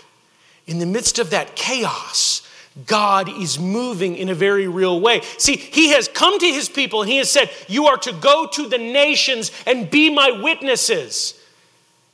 in 0.68 0.80
the 0.80 0.86
midst 0.86 1.18
of 1.18 1.30
that 1.32 1.56
chaos, 1.56 2.48
God 2.86 3.30
is 3.30 3.58
moving 3.58 4.16
in 4.16 4.30
a 4.30 4.36
very 4.36 4.68
real 4.68 5.00
way. 5.02 5.22
See, 5.38 5.56
He 5.56 5.90
has 5.90 6.08
come 6.08 6.38
to 6.38 6.46
His 6.46 6.70
people 6.70 7.02
and 7.02 7.10
He 7.10 7.18
has 7.18 7.32
said, 7.32 7.50
You 7.68 7.88
are 7.88 7.98
to 7.98 8.14
go 8.14 8.48
to 8.54 8.70
the 8.70 8.78
nations 8.78 9.52
and 9.66 9.90
be 9.90 10.14
my 10.14 10.30
witnesses. 10.30 11.34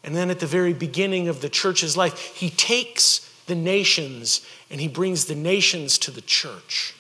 And 0.03 0.15
then 0.15 0.29
at 0.29 0.39
the 0.39 0.47
very 0.47 0.73
beginning 0.73 1.27
of 1.27 1.41
the 1.41 1.49
church's 1.49 1.97
life, 1.97 2.17
He 2.35 2.49
takes 2.49 3.29
the 3.47 3.55
nations 3.55 4.45
and 4.69 4.79
He 4.79 4.87
brings 4.87 5.25
the 5.25 5.35
nations 5.35 5.97
to 5.99 6.11
the 6.11 6.21
church. 6.21 6.95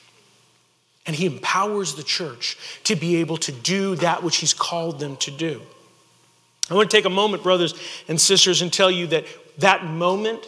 And 1.05 1.15
He 1.15 1.25
empowers 1.25 1.95
the 1.95 2.03
church 2.03 2.57
to 2.83 2.95
be 2.95 3.17
able 3.17 3.37
to 3.37 3.51
do 3.51 3.95
that 3.97 4.23
which 4.23 4.37
He's 4.37 4.53
called 4.53 4.99
them 4.99 5.15
to 5.17 5.31
do. 5.31 5.61
I 6.69 6.73
want 6.75 6.89
to 6.89 6.97
take 6.97 7.05
a 7.05 7.09
moment, 7.09 7.43
brothers 7.43 7.75
and 8.07 8.19
sisters, 8.19 8.61
and 8.61 8.71
tell 8.71 8.91
you 8.91 9.07
that 9.07 9.25
that 9.57 9.85
moment 9.85 10.47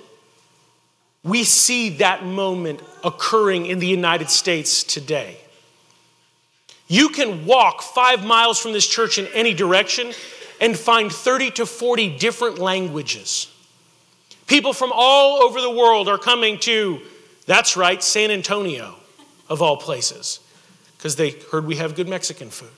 we 1.26 1.44
see 1.44 1.90
that 1.90 2.24
moment 2.24 2.82
occurring 3.04 3.66
in 3.66 3.80
the 3.80 3.88
United 3.88 4.30
States 4.30 4.84
today. 4.84 5.38
You 6.88 7.10
can 7.10 7.48
walk 7.48 7.82
five 7.82 8.24
miles 8.24 8.60
from 8.60 8.74
this 8.74 8.88
church 8.88 9.18
in 9.18 9.26
any 9.34 9.56
direction 9.56 10.14
and 10.62 10.78
find 10.78 11.12
30 11.12 11.50
to 11.52 11.66
40 11.66 12.18
different 12.20 12.60
languages. 12.60 13.52
People 14.46 14.72
from 14.72 14.92
all 14.94 15.42
over 15.42 15.60
the 15.60 15.70
world 15.70 16.08
are 16.08 16.20
coming 16.20 16.60
to, 16.60 17.02
that's 17.48 17.76
right, 17.76 18.04
San 18.04 18.30
Antonio, 18.30 18.94
of 19.50 19.64
all 19.64 19.78
places, 19.78 20.40
because 20.96 21.16
they 21.16 21.32
heard 21.52 21.66
we 21.66 21.78
have 21.78 21.96
good 21.96 22.08
Mexican 22.08 22.52
food. 22.52 22.70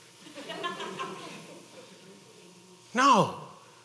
No, 2.94 3.34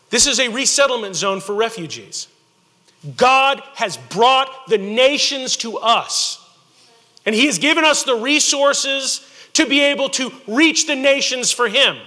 this 0.09 0.25
is 0.25 0.39
a 0.39 0.47
resettlement 0.47 1.15
zone 1.15 1.41
for 1.41 1.53
refugees. 1.53 2.29
God 3.17 3.61
has 3.75 3.97
brought 3.97 4.67
the 4.67 4.77
nations 4.77 5.57
to 5.57 5.77
us. 5.77 6.39
And 7.25 7.35
He 7.35 7.45
has 7.47 7.59
given 7.59 7.83
us 7.83 8.03
the 8.03 8.15
resources 8.15 9.27
to 9.53 9.65
be 9.65 9.81
able 9.81 10.09
to 10.09 10.31
reach 10.47 10.87
the 10.87 10.95
nations 10.95 11.51
for 11.51 11.67
Him. 11.67 11.97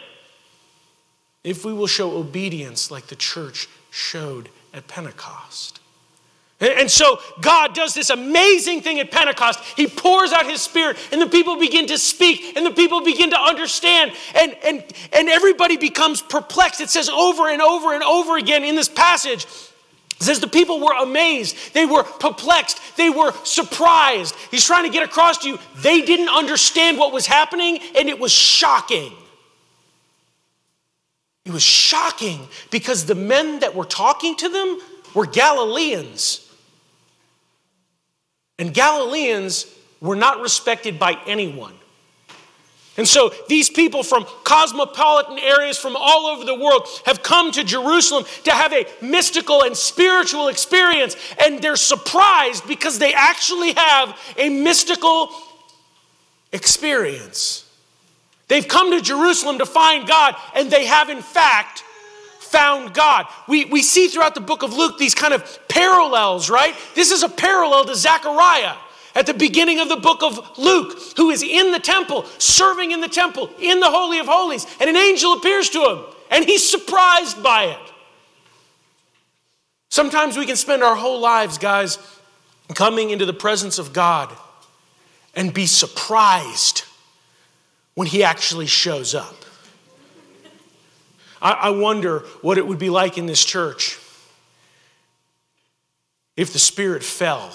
If 1.45 1.65
we 1.65 1.73
will 1.73 1.87
show 1.87 2.17
obedience 2.17 2.91
like 2.91 3.07
the 3.07 3.17
church 3.17 3.69
showed 3.91 4.49
at 4.75 4.89
Pentecost. 4.89 5.81
And 6.59 6.91
so 6.91 7.21
God 7.43 7.75
does 7.75 7.93
this 7.93 8.09
amazing 8.09 8.81
thing 8.81 8.99
at 8.99 9.11
Pentecost. 9.11 9.61
He 9.77 9.87
pours 9.87 10.33
out 10.33 10.47
his 10.47 10.63
spirit, 10.63 10.97
and 11.13 11.21
the 11.21 11.27
people 11.27 11.59
begin 11.59 11.87
to 11.89 11.99
speak, 11.99 12.57
and 12.57 12.65
the 12.65 12.71
people 12.71 13.05
begin 13.05 13.29
to 13.31 13.39
understand, 13.39 14.13
and, 14.35 14.57
and, 14.65 14.83
and 15.13 15.29
everybody 15.29 15.77
becomes 15.77 16.23
perplexed. 16.23 16.81
It 16.81 16.89
says 16.89 17.11
over 17.11 17.51
and 17.51 17.61
over 17.61 17.93
and 17.93 18.03
over 18.03 18.39
again 18.39 18.65
in 18.65 18.75
this 18.75 18.89
passage 18.89 19.47
it 20.19 20.23
says 20.23 20.41
the 20.41 20.49
people 20.49 20.81
were 20.81 20.95
amazed, 20.95 21.75
they 21.75 21.85
were 21.85 22.03
perplexed, 22.03 22.81
they 22.97 23.11
were 23.11 23.33
surprised. 23.45 24.35
He's 24.51 24.65
trying 24.65 24.85
to 24.85 24.91
get 24.91 25.03
across 25.03 25.39
to 25.39 25.49
you, 25.49 25.59
they 25.77 26.01
didn't 26.03 26.31
understand 26.31 26.97
what 26.97 27.13
was 27.13 27.27
happening, 27.27 27.79
and 27.97 28.09
it 28.09 28.19
was 28.19 28.33
shocking. 28.33 29.13
It 31.45 31.53
was 31.53 31.63
shocking 31.63 32.49
because 32.71 33.05
the 33.05 33.15
men 33.15 33.61
that 33.61 33.75
were 33.75 33.85
talking 33.85 34.37
to 34.37 34.49
them 34.49 34.81
were 35.15 35.27
Galileans. 35.27 36.43
And 38.59 38.75
Galileans 38.75 39.67
were 40.01 40.17
not 40.17 40.41
respected 40.41 40.99
by 40.99 41.19
anyone. 41.27 41.76
And 42.97 43.07
so 43.07 43.33
these 43.49 43.69
people 43.69 44.03
from 44.03 44.25
cosmopolitan 44.45 45.39
areas 45.39 45.79
from 45.79 45.97
all 45.97 46.27
over 46.27 46.45
the 46.45 46.55
world 46.55 46.89
have 47.05 47.23
come 47.23 47.53
to 47.53 47.63
Jerusalem 47.63 48.25
to 48.45 48.53
have 48.53 48.73
a 48.73 48.87
mystical 49.03 49.63
and 49.63 49.77
spiritual 49.77 50.49
experience. 50.49 51.15
And 51.45 51.61
they're 51.61 51.77
surprised 51.77 52.67
because 52.67 52.99
they 52.99 53.13
actually 53.13 53.75
have 53.75 54.19
a 54.39 54.49
mystical 54.49 55.31
experience. 56.53 57.65
They've 58.49 58.67
come 58.67 58.93
to 58.93 59.03
Jerusalem 59.03 59.59
to 59.59 59.67
find 59.67 60.07
God, 60.07 60.37
and 60.55 60.71
they 60.71 60.87
have, 60.87 61.11
in 61.11 61.21
fact, 61.21 61.83
found 62.39 62.95
God. 62.95 63.27
We, 63.49 63.65
we 63.67 63.83
see 63.83 64.07
throughout 64.09 64.35
the 64.35 64.41
book 64.41 64.63
of 64.63 64.73
Luke 64.73 64.99
these 64.99 65.15
kind 65.15 65.35
of 65.35 65.69
parallels, 65.69 66.49
right? 66.49 66.75
This 66.95 67.11
is 67.11 67.23
a 67.25 67.29
parallel 67.29 67.85
to 67.87 67.95
Zechariah 67.97 68.77
at 69.17 69.27
the 69.27 69.35
beginning 69.35 69.81
of 69.81 69.89
the 69.89 69.97
book 69.97 70.23
of 70.23 70.59
Luke, 70.59 70.99
who 71.17 71.31
is 71.31 71.43
in 71.43 71.73
the 71.73 71.81
temple, 71.81 72.27
serving 72.39 72.93
in 72.93 73.01
the 73.01 73.09
temple, 73.09 73.51
in 73.59 73.81
the 73.81 73.91
Holy 73.91 74.19
of 74.19 74.27
Holies, 74.27 74.67
and 74.79 74.91
an 74.91 74.97
angel 74.97 75.33
appears 75.33 75.71
to 75.71 75.81
him, 75.81 76.05
and 76.31 76.45
he's 76.45 76.69
surprised 76.69 77.43
by 77.43 77.65
it. 77.65 77.93
Sometimes 79.89 80.37
we 80.37 80.45
can 80.45 80.57
spend 80.57 80.83
our 80.83 80.95
whole 80.95 81.19
lives, 81.19 81.57
guys, 81.57 81.99
coming 82.75 83.09
into 83.09 83.25
the 83.25 83.33
presence 83.33 83.79
of 83.79 83.95
God 83.95 84.31
and 85.35 85.53
be 85.53 85.67
surprised 85.67 86.85
when 87.95 88.07
he 88.07 88.23
actually 88.23 88.67
shows 88.67 89.15
up. 89.15 89.35
I, 91.41 91.71
wonder 91.71 92.21
what 92.43 92.59
it 92.59 92.67
would 92.67 92.79
be 92.79 92.91
like 92.91 93.19
in 93.19 93.27
this 93.27 93.45
church 93.45 94.01
if 96.37 96.53
the 96.53 96.59
Spirit 96.59 97.05
fell 97.05 97.55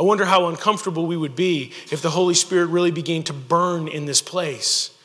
I 0.00 0.02
wonder 0.02 0.24
how 0.24 0.46
uncomfortable 0.46 1.06
we 1.06 1.14
would 1.18 1.36
be 1.36 1.72
if 1.92 2.00
the 2.00 2.08
Holy 2.08 2.32
Spirit 2.32 2.68
really 2.68 2.90
began 2.90 3.22
to 3.24 3.34
burn 3.34 3.86
in 3.86 4.06
this 4.06 4.22
place 4.22 4.96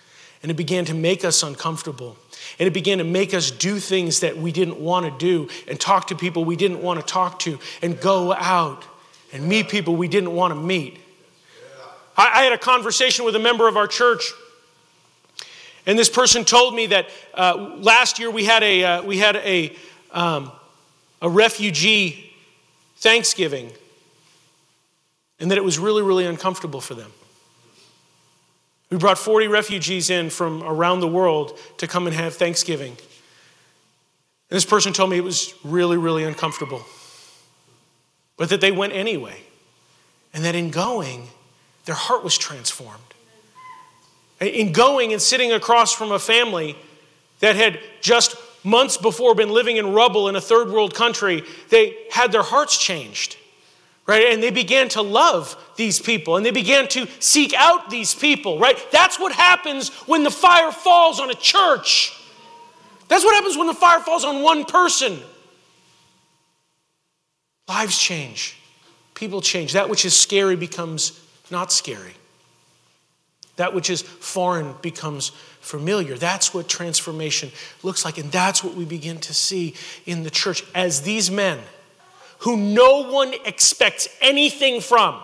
and 0.42 0.50
it 0.50 0.54
began 0.54 0.86
to 0.86 0.94
make 0.94 1.26
us 1.26 1.44
uncomfortable. 1.44 2.16
And 2.60 2.68
it 2.68 2.72
began 2.72 3.00
to 3.00 3.04
make 3.04 3.34
us 3.34 3.52
do 3.52 3.80
things 3.80 4.22
that 4.22 4.38
we 4.38 4.54
didn't 4.54 4.80
want 4.80 5.06
to 5.06 5.12
do 5.18 5.50
and 5.68 5.78
talk 5.78 6.08
to 6.08 6.16
people 6.16 6.46
we 6.46 6.56
didn't 6.56 6.82
want 6.82 7.02
to 7.02 7.06
talk 7.06 7.40
to 7.40 7.60
and 7.82 8.00
go 8.00 8.32
out 8.32 8.86
and 9.34 9.46
meet 9.50 9.68
people 9.68 9.98
we 9.98 10.08
didn't 10.08 10.32
want 10.32 10.54
to 10.54 10.60
meet. 10.60 10.98
I, 12.16 12.32
I 12.34 12.44
had 12.44 12.54
a 12.54 12.58
conversation 12.58 13.26
with 13.26 13.36
a 13.36 13.40
member 13.40 13.68
of 13.68 13.76
our 13.76 13.88
church. 13.88 14.32
And 15.86 16.00
this 16.00 16.10
person 16.10 16.46
told 16.46 16.74
me 16.74 16.86
that 16.86 17.10
uh, 17.34 17.76
last 17.80 18.18
year 18.18 18.32
we 18.32 18.46
had 18.46 18.64
a, 18.64 18.84
uh, 18.86 19.04
we 19.04 19.18
had 19.18 19.36
a, 19.36 19.76
um, 20.12 20.54
a 21.22 21.28
refugee 21.28 22.34
Thanksgiving 22.96 23.74
and 25.40 25.52
that 25.52 25.58
it 25.58 25.64
was 25.64 25.78
really, 25.78 26.02
really 26.02 26.26
uncomfortable 26.26 26.82
for 26.82 26.94
them. 26.94 27.12
We 28.90 28.98
brought 28.98 29.18
40 29.18 29.48
refugees 29.48 30.10
in 30.10 30.30
from 30.30 30.64
around 30.64 31.00
the 31.00 31.08
world 31.08 31.58
to 31.78 31.88
come 31.88 32.08
and 32.08 32.16
have 32.16 32.36
Thanksgiving. 32.36 32.92
And 32.92 34.56
this 34.56 34.66
person 34.66 34.94
told 34.94 35.10
me 35.10 35.18
it 35.18 35.24
was 35.24 35.54
really, 35.64 35.98
really 35.98 36.24
uncomfortable, 36.24 36.86
but 38.38 38.50
that 38.50 38.62
they 38.62 38.72
went 38.72 38.94
anyway, 38.94 39.42
and 40.34 40.46
that 40.46 40.56
in 40.56 40.70
going, 40.70 41.30
their 41.86 41.96
heart 41.96 42.24
was 42.24 42.38
transformed. 42.38 43.02
in 44.40 44.72
going 44.72 45.14
and 45.14 45.22
sitting 45.22 45.52
across 45.52 45.94
from 45.94 46.12
a 46.12 46.20
family 46.20 46.76
that 47.40 47.56
had 47.56 47.80
just 48.02 48.36
months 48.64 48.98
before 48.98 49.36
been 49.36 49.50
living 49.50 49.78
in 49.78 49.94
rubble 49.94 50.28
in 50.28 50.36
a 50.36 50.42
third 50.42 50.70
world 50.70 50.94
country, 50.94 51.44
they 51.70 51.96
had 52.12 52.32
their 52.32 52.44
hearts 52.44 52.78
changed, 52.78 53.38
right? 54.08 54.34
And 54.34 54.42
they 54.42 54.52
began 54.52 54.90
to 54.90 55.02
love 55.02 55.56
these 55.76 56.00
people 56.00 56.38
and 56.38 56.46
they 56.46 56.52
began 56.52 56.88
to 56.90 57.08
seek 57.20 57.54
out 57.54 57.90
these 57.90 58.14
people, 58.14 58.60
right? 58.60 58.78
That's 58.92 59.20
what 59.20 59.32
happens 59.32 59.90
when 60.08 60.24
the 60.24 60.32
fire 60.32 60.72
falls 60.72 61.20
on 61.20 61.30
a 61.32 61.36
church. 61.36 62.14
That's 63.08 63.24
what 63.24 63.36
happens 63.36 63.58
when 63.58 63.68
the 63.68 63.74
fire 63.74 64.00
falls 64.00 64.24
on 64.24 64.42
one 64.42 64.66
person. 64.66 65.20
Lives 67.68 67.98
change, 67.98 68.58
people 69.16 69.42
change. 69.42 69.74
That 69.74 69.90
which 69.90 70.06
is 70.06 70.18
scary 70.18 70.56
becomes 70.56 71.20
not 71.50 71.72
scary. 71.72 72.14
That 73.56 73.74
which 73.74 73.90
is 73.90 74.02
foreign 74.02 74.76
becomes 74.82 75.30
familiar. 75.62 76.16
That's 76.18 76.54
what 76.54 76.68
transformation 76.68 77.52
looks 77.84 78.04
like. 78.04 78.18
And 78.18 78.32
that's 78.32 78.64
what 78.64 78.76
we 78.76 78.86
begin 78.86 79.18
to 79.20 79.34
see 79.34 79.76
in 80.06 80.24
the 80.24 80.30
church 80.30 80.64
as 80.76 81.02
these 81.02 81.32
men 81.32 81.60
who 82.46 82.56
no 82.56 83.12
one 83.12 83.34
expects 83.44 84.08
anything 84.22 84.80
from. 84.80 85.20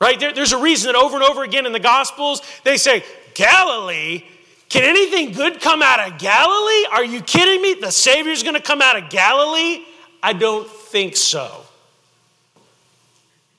Right? 0.00 0.18
There, 0.18 0.32
there's 0.32 0.52
a 0.52 0.58
reason 0.58 0.90
that 0.90 0.98
over 0.98 1.16
and 1.16 1.24
over 1.24 1.44
again 1.44 1.66
in 1.66 1.72
the 1.72 1.78
Gospels, 1.78 2.40
they 2.64 2.78
say, 2.78 3.04
Galilee? 3.34 4.24
Can 4.70 4.84
anything 4.84 5.32
good 5.32 5.60
come 5.60 5.82
out 5.82 6.00
of 6.00 6.18
Galilee? 6.18 6.86
Are 6.92 7.04
you 7.04 7.20
kidding 7.20 7.60
me? 7.60 7.74
The 7.74 7.92
Savior's 7.92 8.42
going 8.42 8.54
to 8.54 8.62
come 8.62 8.80
out 8.80 8.96
of 8.96 9.10
Galilee? 9.10 9.84
I 10.22 10.32
don't 10.32 10.66
think 10.66 11.14
so. 11.14 11.62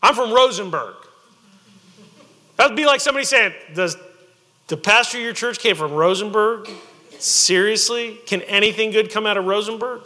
I'm 0.02 0.16
from 0.16 0.34
Rosenberg. 0.34 0.96
That 2.58 2.70
would 2.70 2.78
be 2.78 2.88
like 2.88 3.00
somebody 3.00 3.26
saying, 3.26 3.54
Does 3.76 3.96
the 4.68 4.78
pastor 4.78 5.20
of 5.20 5.24
your 5.24 5.34
church 5.34 5.60
came 5.60 5.76
from 5.76 5.94
Rosenberg? 5.94 6.68
Seriously? 7.20 8.18
Can 8.26 8.42
anything 8.44 8.90
good 8.90 9.12
come 9.12 9.28
out 9.28 9.38
of 9.38 9.46
Rosenberg? 9.46 10.02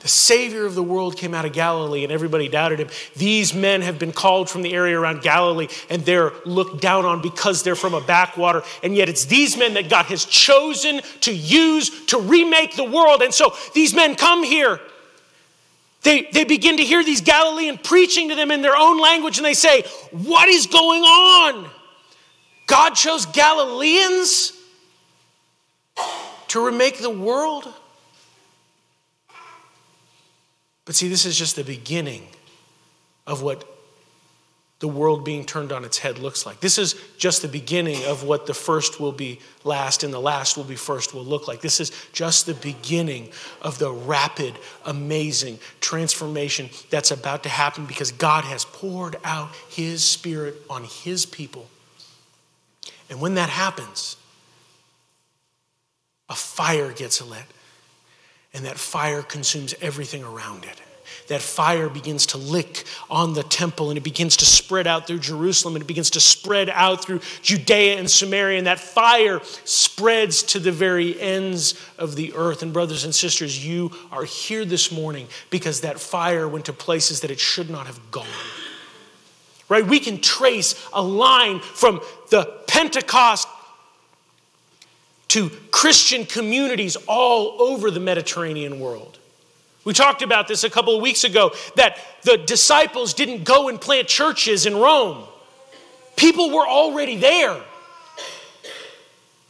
The 0.00 0.08
Savior 0.08 0.64
of 0.64 0.74
the 0.74 0.82
world 0.82 1.16
came 1.16 1.34
out 1.34 1.44
of 1.44 1.52
Galilee 1.52 2.04
and 2.04 2.12
everybody 2.12 2.48
doubted 2.48 2.78
him. 2.80 2.88
These 3.16 3.52
men 3.52 3.82
have 3.82 3.98
been 3.98 4.12
called 4.12 4.48
from 4.48 4.62
the 4.62 4.72
area 4.72 4.98
around 4.98 5.22
Galilee 5.22 5.68
and 5.90 6.04
they're 6.04 6.32
looked 6.44 6.80
down 6.80 7.04
on 7.04 7.20
because 7.20 7.62
they're 7.62 7.74
from 7.74 7.94
a 7.94 8.00
backwater. 8.00 8.62
And 8.82 8.94
yet 8.94 9.08
it's 9.08 9.24
these 9.24 9.56
men 9.56 9.74
that 9.74 9.88
God 9.88 10.06
has 10.06 10.24
chosen 10.24 11.00
to 11.22 11.34
use 11.34 12.06
to 12.06 12.18
remake 12.18 12.76
the 12.76 12.84
world. 12.84 13.22
And 13.22 13.34
so 13.34 13.54
these 13.74 13.94
men 13.94 14.14
come 14.14 14.44
here 14.44 14.80
they, 16.02 16.22
they 16.32 16.44
begin 16.44 16.76
to 16.76 16.84
hear 16.84 17.02
these 17.04 17.20
Galilean 17.20 17.78
preaching 17.78 18.28
to 18.28 18.34
them 18.34 18.50
in 18.50 18.62
their 18.62 18.76
own 18.76 19.00
language 19.00 19.38
and 19.38 19.44
they 19.44 19.54
say, 19.54 19.82
What 20.12 20.48
is 20.48 20.66
going 20.66 21.02
on? 21.02 21.68
God 22.66 22.90
chose 22.90 23.26
Galileans 23.26 24.52
to 26.48 26.64
remake 26.64 26.98
the 26.98 27.10
world? 27.10 27.72
But 30.88 30.94
see, 30.94 31.08
this 31.08 31.26
is 31.26 31.36
just 31.36 31.54
the 31.54 31.64
beginning 31.64 32.26
of 33.26 33.42
what 33.42 33.62
the 34.78 34.88
world 34.88 35.22
being 35.22 35.44
turned 35.44 35.70
on 35.70 35.84
its 35.84 35.98
head 35.98 36.18
looks 36.18 36.46
like. 36.46 36.60
This 36.60 36.78
is 36.78 36.94
just 37.18 37.42
the 37.42 37.48
beginning 37.48 38.02
of 38.06 38.24
what 38.24 38.46
the 38.46 38.54
first 38.54 38.98
will 38.98 39.12
be 39.12 39.38
last 39.64 40.02
and 40.02 40.14
the 40.14 40.18
last 40.18 40.56
will 40.56 40.64
be 40.64 40.76
first 40.76 41.12
will 41.12 41.26
look 41.26 41.46
like. 41.46 41.60
This 41.60 41.78
is 41.78 41.92
just 42.14 42.46
the 42.46 42.54
beginning 42.54 43.28
of 43.60 43.78
the 43.78 43.92
rapid, 43.92 44.54
amazing 44.86 45.58
transformation 45.82 46.70
that's 46.88 47.10
about 47.10 47.42
to 47.42 47.50
happen 47.50 47.84
because 47.84 48.10
God 48.10 48.44
has 48.44 48.64
poured 48.64 49.16
out 49.24 49.50
His 49.68 50.02
Spirit 50.02 50.54
on 50.70 50.84
His 50.84 51.26
people. 51.26 51.68
And 53.10 53.20
when 53.20 53.34
that 53.34 53.50
happens, 53.50 54.16
a 56.30 56.34
fire 56.34 56.92
gets 56.92 57.20
lit, 57.20 57.44
and 58.54 58.64
that 58.64 58.78
fire 58.78 59.22
consumes 59.22 59.74
everything 59.80 60.24
around 60.24 60.64
it 60.64 60.80
that 61.28 61.40
fire 61.40 61.88
begins 61.88 62.26
to 62.26 62.38
lick 62.38 62.84
on 63.08 63.34
the 63.34 63.42
temple 63.42 63.90
and 63.90 63.98
it 63.98 64.04
begins 64.04 64.36
to 64.38 64.44
spread 64.44 64.86
out 64.86 65.06
through 65.06 65.20
Jerusalem 65.20 65.76
and 65.76 65.82
it 65.82 65.86
begins 65.86 66.10
to 66.10 66.20
spread 66.20 66.68
out 66.70 67.04
through 67.04 67.20
Judea 67.42 67.98
and 67.98 68.10
Samaria. 68.10 68.58
And 68.58 68.66
that 68.66 68.80
fire 68.80 69.40
spreads 69.64 70.42
to 70.44 70.58
the 70.58 70.72
very 70.72 71.18
ends 71.20 71.80
of 71.98 72.16
the 72.16 72.34
earth. 72.34 72.62
And, 72.62 72.72
brothers 72.72 73.04
and 73.04 73.14
sisters, 73.14 73.64
you 73.64 73.92
are 74.10 74.24
here 74.24 74.64
this 74.64 74.90
morning 74.90 75.28
because 75.50 75.82
that 75.82 76.00
fire 76.00 76.48
went 76.48 76.64
to 76.66 76.72
places 76.72 77.20
that 77.20 77.30
it 77.30 77.40
should 77.40 77.70
not 77.70 77.86
have 77.86 78.00
gone. 78.10 78.26
Right? 79.68 79.86
We 79.86 80.00
can 80.00 80.20
trace 80.20 80.88
a 80.94 81.02
line 81.02 81.60
from 81.60 82.00
the 82.30 82.44
Pentecost 82.66 83.47
to 85.28 85.50
Christian 85.70 86.24
communities 86.24 86.96
all 87.06 87.60
over 87.60 87.90
the 87.90 88.00
Mediterranean 88.00 88.80
world. 88.80 89.18
We 89.84 89.92
talked 89.92 90.22
about 90.22 90.48
this 90.48 90.64
a 90.64 90.70
couple 90.70 90.96
of 90.96 91.02
weeks 91.02 91.24
ago 91.24 91.52
that 91.76 91.98
the 92.22 92.36
disciples 92.36 93.14
didn't 93.14 93.44
go 93.44 93.68
and 93.68 93.80
plant 93.80 94.08
churches 94.08 94.66
in 94.66 94.76
Rome. 94.76 95.24
People 96.16 96.50
were 96.50 96.66
already 96.66 97.16
there. 97.16 97.58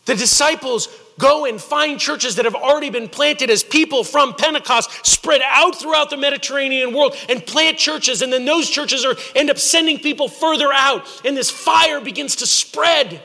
The 0.05 0.15
disciples 0.15 0.89
go 1.19 1.45
and 1.45 1.61
find 1.61 1.99
churches 1.99 2.37
that 2.37 2.45
have 2.45 2.55
already 2.55 2.91
been 2.91 3.09
planted 3.09 3.51
as 3.51 3.63
people 3.63 4.05
from 4.05 4.35
Pentecost 4.35 5.05
spread 5.05 5.43
out 5.45 5.75
throughout 5.75 6.11
the 6.11 6.17
Mediterranean 6.17 6.95
world 6.95 7.17
and 7.29 7.45
plant 7.45 7.77
churches. 7.77 8.23
And 8.23 8.33
then 8.33 8.45
those 8.45 8.71
churches 8.71 9.05
are, 9.05 9.17
end 9.35 9.51
up 9.51 9.59
sending 9.59 9.99
people 9.99 10.29
further 10.29 10.73
out. 10.73 11.05
And 11.25 11.37
this 11.37 11.51
fire 11.51 12.01
begins 12.01 12.37
to 12.37 12.47
spread 12.47 13.21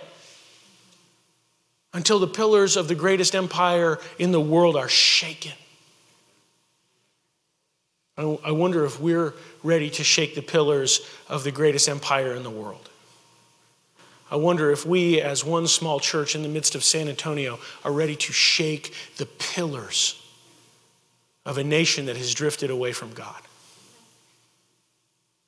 until 1.93 2.19
the 2.19 2.27
pillars 2.27 2.75
of 2.75 2.87
the 2.87 2.95
greatest 2.95 3.35
empire 3.35 3.99
in 4.17 4.31
the 4.31 4.41
world 4.41 4.75
are 4.75 4.89
shaken. 4.89 5.53
I 8.15 8.51
wonder 8.51 8.85
if 8.85 8.99
we're 8.99 9.33
ready 9.63 9.89
to 9.91 10.03
shake 10.03 10.35
the 10.35 10.43
pillars 10.43 11.01
of 11.27 11.43
the 11.43 11.51
greatest 11.51 11.89
empire 11.89 12.35
in 12.35 12.43
the 12.43 12.49
world. 12.49 12.89
I 14.29 14.35
wonder 14.35 14.71
if 14.71 14.85
we, 14.85 15.19
as 15.19 15.43
one 15.43 15.65
small 15.65 15.99
church 15.99 16.35
in 16.35 16.43
the 16.43 16.49
midst 16.49 16.75
of 16.75 16.83
San 16.83 17.07
Antonio, 17.07 17.59
are 17.83 17.91
ready 17.91 18.15
to 18.15 18.33
shake 18.33 18.93
the 19.17 19.25
pillars 19.25 20.19
of 21.43 21.57
a 21.57 21.63
nation 21.63 22.05
that 22.05 22.17
has 22.17 22.33
drifted 22.33 22.69
away 22.69 22.93
from 22.93 23.13
God. 23.13 23.41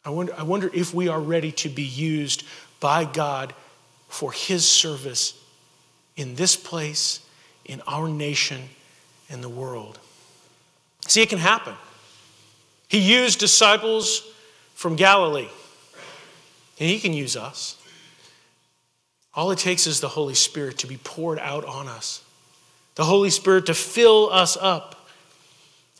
I 0.03 0.09
wonder, 0.09 0.33
I 0.35 0.43
wonder 0.43 0.69
if 0.73 0.93
we 0.93 1.07
are 1.07 1.19
ready 1.19 1.51
to 1.53 1.69
be 1.69 1.83
used 1.83 2.43
by 2.79 3.05
God 3.05 3.53
for 4.07 4.31
His 4.31 4.67
service 4.67 5.39
in 6.15 6.35
this 6.35 6.55
place, 6.55 7.19
in 7.65 7.81
our 7.87 8.07
nation, 8.07 8.61
in 9.29 9.41
the 9.41 9.49
world. 9.49 9.99
See, 11.07 11.21
it 11.21 11.29
can 11.29 11.39
happen. 11.39 11.75
He 12.87 12.99
used 12.99 13.39
disciples 13.39 14.23
from 14.73 14.95
Galilee, 14.95 15.49
and 16.79 16.89
He 16.89 16.99
can 16.99 17.13
use 17.13 17.35
us. 17.35 17.77
All 19.33 19.51
it 19.51 19.59
takes 19.59 19.85
is 19.85 19.99
the 19.99 20.07
Holy 20.07 20.35
Spirit 20.35 20.77
to 20.79 20.87
be 20.87 20.97
poured 20.97 21.39
out 21.39 21.65
on 21.65 21.87
us, 21.87 22.23
the 22.95 23.03
Holy 23.03 23.29
Spirit 23.29 23.65
to 23.65 23.73
fill 23.73 24.31
us 24.31 24.57
up, 24.59 25.07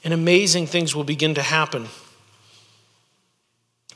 and 0.03 0.13
amazing 0.13 0.67
things 0.67 0.95
will 0.95 1.03
begin 1.03 1.35
to 1.35 1.41
happen. 1.41 1.87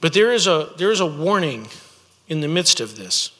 But 0.02 0.14
there 0.14 0.34
is 0.34 0.48
a, 0.48 0.72
there 0.78 0.92
is 0.92 1.00
a 1.00 1.06
warning 1.06 1.68
in 2.28 2.42
the 2.42 2.48
midst 2.48 2.80
of 2.80 2.98
this. 2.98 3.32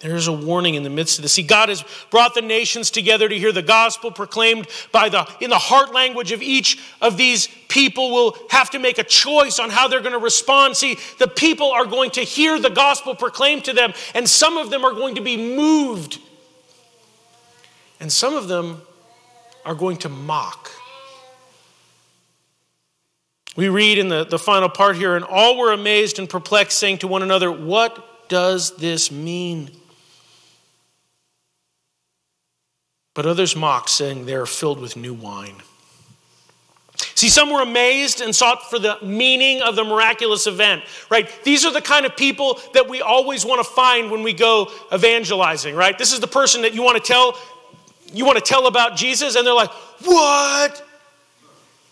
There 0.00 0.16
is 0.16 0.28
a 0.28 0.32
warning 0.32 0.76
in 0.76 0.82
the 0.82 0.90
midst 0.90 1.18
of 1.18 1.22
this. 1.22 1.34
See, 1.34 1.42
God 1.42 1.68
has 1.68 1.84
brought 2.10 2.34
the 2.34 2.40
nations 2.40 2.90
together 2.90 3.28
to 3.28 3.38
hear 3.38 3.52
the 3.52 3.60
gospel 3.60 4.10
proclaimed 4.10 4.66
by 4.92 5.10
the 5.10 5.28
in 5.40 5.50
the 5.50 5.58
heart 5.58 5.92
language 5.92 6.32
of 6.32 6.40
each 6.40 6.80
of 7.02 7.18
these 7.18 7.48
people 7.68 8.10
will 8.10 8.34
have 8.48 8.70
to 8.70 8.78
make 8.78 8.96
a 8.96 9.04
choice 9.04 9.58
on 9.58 9.68
how 9.68 9.88
they're 9.88 10.00
going 10.00 10.12
to 10.12 10.18
respond. 10.18 10.78
See, 10.78 10.96
the 11.18 11.28
people 11.28 11.70
are 11.70 11.84
going 11.84 12.12
to 12.12 12.22
hear 12.22 12.58
the 12.58 12.70
gospel 12.70 13.14
proclaimed 13.14 13.66
to 13.66 13.74
them, 13.74 13.92
and 14.14 14.26
some 14.26 14.56
of 14.56 14.70
them 14.70 14.86
are 14.86 14.92
going 14.92 15.16
to 15.16 15.20
be 15.20 15.36
moved. 15.36 16.18
And 18.00 18.10
some 18.10 18.34
of 18.34 18.48
them 18.48 18.80
are 19.66 19.74
going 19.74 19.98
to 19.98 20.08
mock. 20.08 20.70
We 23.54 23.68
read 23.68 23.98
in 23.98 24.08
the, 24.08 24.24
the 24.24 24.38
final 24.38 24.70
part 24.70 24.96
here, 24.96 25.14
and 25.14 25.26
all 25.26 25.58
were 25.58 25.72
amazed 25.72 26.18
and 26.18 26.26
perplexed, 26.26 26.78
saying 26.78 26.98
to 26.98 27.06
one 27.06 27.22
another, 27.22 27.52
What 27.52 28.28
does 28.30 28.74
this 28.76 29.12
mean? 29.12 29.70
But 33.20 33.28
others 33.28 33.54
mocked, 33.54 33.90
saying, 33.90 34.24
They 34.24 34.32
are 34.32 34.46
filled 34.46 34.80
with 34.80 34.96
new 34.96 35.12
wine. 35.12 35.56
See, 37.14 37.28
some 37.28 37.52
were 37.52 37.60
amazed 37.60 38.22
and 38.22 38.34
sought 38.34 38.70
for 38.70 38.78
the 38.78 38.96
meaning 39.02 39.60
of 39.60 39.76
the 39.76 39.84
miraculous 39.84 40.46
event, 40.46 40.84
right? 41.10 41.30
These 41.44 41.66
are 41.66 41.70
the 41.70 41.82
kind 41.82 42.06
of 42.06 42.16
people 42.16 42.58
that 42.72 42.88
we 42.88 43.02
always 43.02 43.44
want 43.44 43.62
to 43.62 43.70
find 43.70 44.10
when 44.10 44.22
we 44.22 44.32
go 44.32 44.70
evangelizing, 44.90 45.74
right? 45.74 45.98
This 45.98 46.14
is 46.14 46.20
the 46.20 46.26
person 46.26 46.62
that 46.62 46.72
you 46.72 46.82
want 46.82 46.96
to 46.96 47.02
tell, 47.06 47.36
you 48.10 48.24
want 48.24 48.38
to 48.38 48.42
tell 48.42 48.66
about 48.66 48.96
Jesus, 48.96 49.36
and 49.36 49.46
they're 49.46 49.52
like, 49.52 49.70
What? 50.02 50.82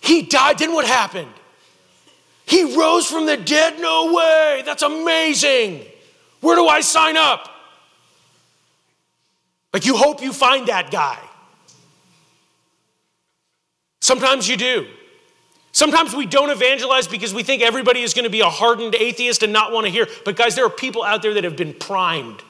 He 0.01 0.23
died, 0.23 0.59
then 0.59 0.73
what 0.73 0.87
happened? 0.87 1.35
He 2.47 2.75
rose 2.75 3.07
from 3.07 3.27
the 3.27 3.37
dead? 3.37 3.79
No 3.79 4.15
way. 4.15 4.63
That's 4.65 4.83
amazing. 4.83 5.85
Where 6.41 6.57
do 6.57 6.67
I 6.69 6.81
sign 6.81 7.19
up? 7.19 7.51
Like, 9.73 9.85
you 9.85 9.97
hope 9.97 10.23
you 10.23 10.33
find 10.33 10.69
that 10.69 10.91
guy. 10.91 11.19
Sometimes 14.01 14.49
you 14.49 14.57
do. 14.57 14.87
Sometimes 15.73 16.15
we 16.15 16.27
don't 16.27 16.51
evangelize 16.51 17.07
because 17.07 17.35
we 17.35 17.43
think 17.43 17.63
everybody 17.63 18.01
is 18.01 18.15
going 18.15 18.25
to 18.25 18.31
be 18.31 18.41
a 18.41 18.49
hardened 18.49 18.95
atheist 18.95 19.43
and 19.43 19.53
not 19.53 19.73
want 19.73 19.87
to 19.87 19.93
hear. 19.93 20.07
But, 20.25 20.37
guys, 20.37 20.55
there 20.55 20.65
are 20.65 20.71
people 20.71 21.03
out 21.03 21.23
there 21.23 21.35
that 21.35 21.45
have 21.45 21.57
been 21.57 21.75
primed. 21.75 22.43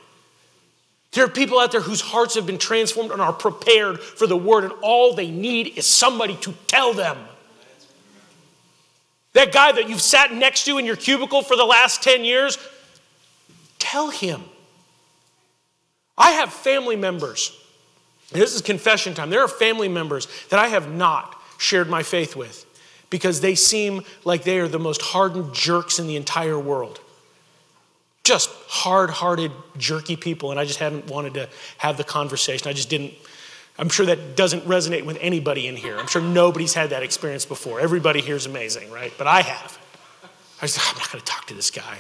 There 1.12 1.24
are 1.24 1.28
people 1.28 1.58
out 1.58 1.72
there 1.72 1.80
whose 1.80 2.00
hearts 2.00 2.34
have 2.36 2.46
been 2.46 2.58
transformed 2.58 3.10
and 3.10 3.20
are 3.20 3.32
prepared 3.32 4.00
for 4.00 4.26
the 4.26 4.36
word, 4.36 4.64
and 4.64 4.72
all 4.82 5.14
they 5.14 5.30
need 5.30 5.78
is 5.78 5.86
somebody 5.86 6.36
to 6.36 6.54
tell 6.66 6.92
them. 6.92 7.18
That 9.32 9.52
guy 9.52 9.72
that 9.72 9.88
you've 9.88 10.00
sat 10.00 10.32
next 10.32 10.64
to 10.64 10.78
in 10.78 10.86
your 10.86 10.96
cubicle 10.96 11.42
for 11.42 11.56
the 11.56 11.64
last 11.64 12.02
10 12.02 12.24
years, 12.24 12.58
tell 13.78 14.10
him. 14.10 14.42
I 16.18 16.32
have 16.32 16.52
family 16.52 16.96
members, 16.96 17.56
this 18.32 18.54
is 18.54 18.60
confession 18.60 19.14
time. 19.14 19.30
There 19.30 19.40
are 19.40 19.48
family 19.48 19.88
members 19.88 20.28
that 20.50 20.58
I 20.58 20.68
have 20.68 20.92
not 20.92 21.40
shared 21.56 21.88
my 21.88 22.02
faith 22.02 22.36
with 22.36 22.66
because 23.10 23.40
they 23.40 23.54
seem 23.54 24.02
like 24.24 24.44
they 24.44 24.58
are 24.58 24.68
the 24.68 24.78
most 24.78 25.00
hardened 25.00 25.54
jerks 25.54 25.98
in 25.98 26.06
the 26.06 26.16
entire 26.16 26.58
world. 26.58 27.00
Just 28.24 28.50
hard 28.66 29.08
hearted, 29.08 29.52
jerky 29.78 30.16
people, 30.16 30.50
and 30.50 30.60
I 30.60 30.66
just 30.66 30.78
haven't 30.78 31.06
wanted 31.06 31.34
to 31.34 31.48
have 31.78 31.96
the 31.96 32.04
conversation. 32.04 32.68
I 32.68 32.74
just 32.74 32.90
didn't. 32.90 33.14
I'm 33.78 33.88
sure 33.88 34.04
that 34.06 34.36
doesn't 34.36 34.64
resonate 34.64 35.06
with 35.06 35.16
anybody 35.20 35.66
in 35.66 35.76
here. 35.76 35.96
I'm 35.96 36.08
sure 36.08 36.20
nobody's 36.20 36.74
had 36.74 36.90
that 36.90 37.02
experience 37.02 37.46
before. 37.46 37.80
Everybody 37.80 38.20
here 38.20 38.36
is 38.36 38.44
amazing, 38.44 38.90
right? 38.90 39.12
But 39.16 39.28
I 39.28 39.40
have. 39.40 39.78
I 40.60 40.66
said, 40.66 40.82
I'm 40.88 40.98
not 40.98 41.10
going 41.10 41.24
to 41.24 41.30
talk 41.30 41.46
to 41.46 41.54
this 41.54 41.70
guy. 41.70 41.98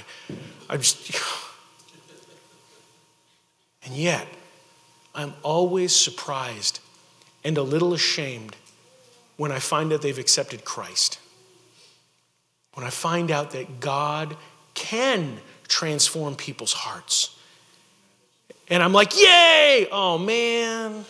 I'm 0.68 0.80
just. 0.80 1.46
And 3.88 3.96
yet, 3.96 4.28
I'm 5.14 5.32
always 5.42 5.96
surprised 5.96 6.80
and 7.42 7.56
a 7.56 7.62
little 7.62 7.94
ashamed 7.94 8.54
when 9.38 9.50
I 9.50 9.60
find 9.60 9.90
out 9.94 10.02
they've 10.02 10.18
accepted 10.18 10.62
Christ. 10.62 11.18
When 12.74 12.84
I 12.84 12.90
find 12.90 13.30
out 13.30 13.52
that 13.52 13.80
God 13.80 14.36
can 14.74 15.38
transform 15.68 16.36
people's 16.36 16.74
hearts. 16.74 17.34
And 18.68 18.82
I'm 18.82 18.92
like, 18.92 19.18
yay! 19.18 19.88
Oh 19.90 20.18
man, 20.18 21.06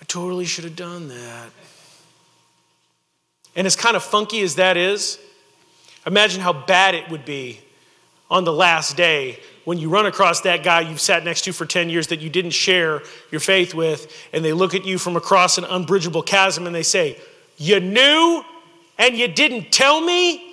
I 0.00 0.04
totally 0.06 0.44
should 0.44 0.62
have 0.62 0.76
done 0.76 1.08
that. 1.08 1.50
And 3.56 3.66
as 3.66 3.74
kind 3.74 3.96
of 3.96 4.04
funky 4.04 4.42
as 4.42 4.54
that 4.56 4.76
is, 4.76 5.18
imagine 6.06 6.40
how 6.40 6.52
bad 6.52 6.94
it 6.94 7.10
would 7.10 7.24
be 7.24 7.63
on 8.30 8.44
the 8.44 8.52
last 8.52 8.96
day 8.96 9.38
when 9.64 9.78
you 9.78 9.88
run 9.88 10.06
across 10.06 10.42
that 10.42 10.62
guy 10.62 10.80
you've 10.80 11.00
sat 11.00 11.24
next 11.24 11.42
to 11.42 11.52
for 11.52 11.66
10 11.66 11.88
years 11.88 12.08
that 12.08 12.20
you 12.20 12.30
didn't 12.30 12.50
share 12.50 13.02
your 13.30 13.40
faith 13.40 13.74
with, 13.74 14.12
and 14.32 14.44
they 14.44 14.52
look 14.52 14.74
at 14.74 14.84
you 14.84 14.98
from 14.98 15.16
across 15.16 15.58
an 15.58 15.64
unbridgeable 15.64 16.22
chasm 16.22 16.66
and 16.66 16.74
they 16.74 16.82
say, 16.82 17.18
You 17.56 17.80
knew 17.80 18.44
and 18.98 19.16
you 19.16 19.28
didn't 19.28 19.72
tell 19.72 20.00
me? 20.00 20.50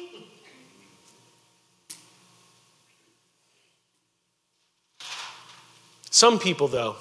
Some 6.10 6.40
people, 6.40 6.68
though, 6.68 6.98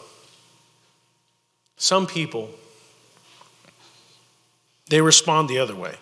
some 1.76 2.06
people, 2.06 2.48
they 4.88 5.00
respond 5.00 5.48
the 5.48 5.58
other 5.58 5.74
way. 5.74 5.96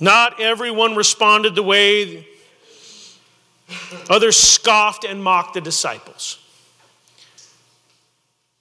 Not 0.00 0.40
everyone 0.40 0.96
responded 0.96 1.54
the 1.54 1.62
way 1.62 2.26
Others 4.08 4.36
scoffed 4.36 5.04
and 5.04 5.22
mocked 5.22 5.54
the 5.54 5.60
disciples. 5.60 6.38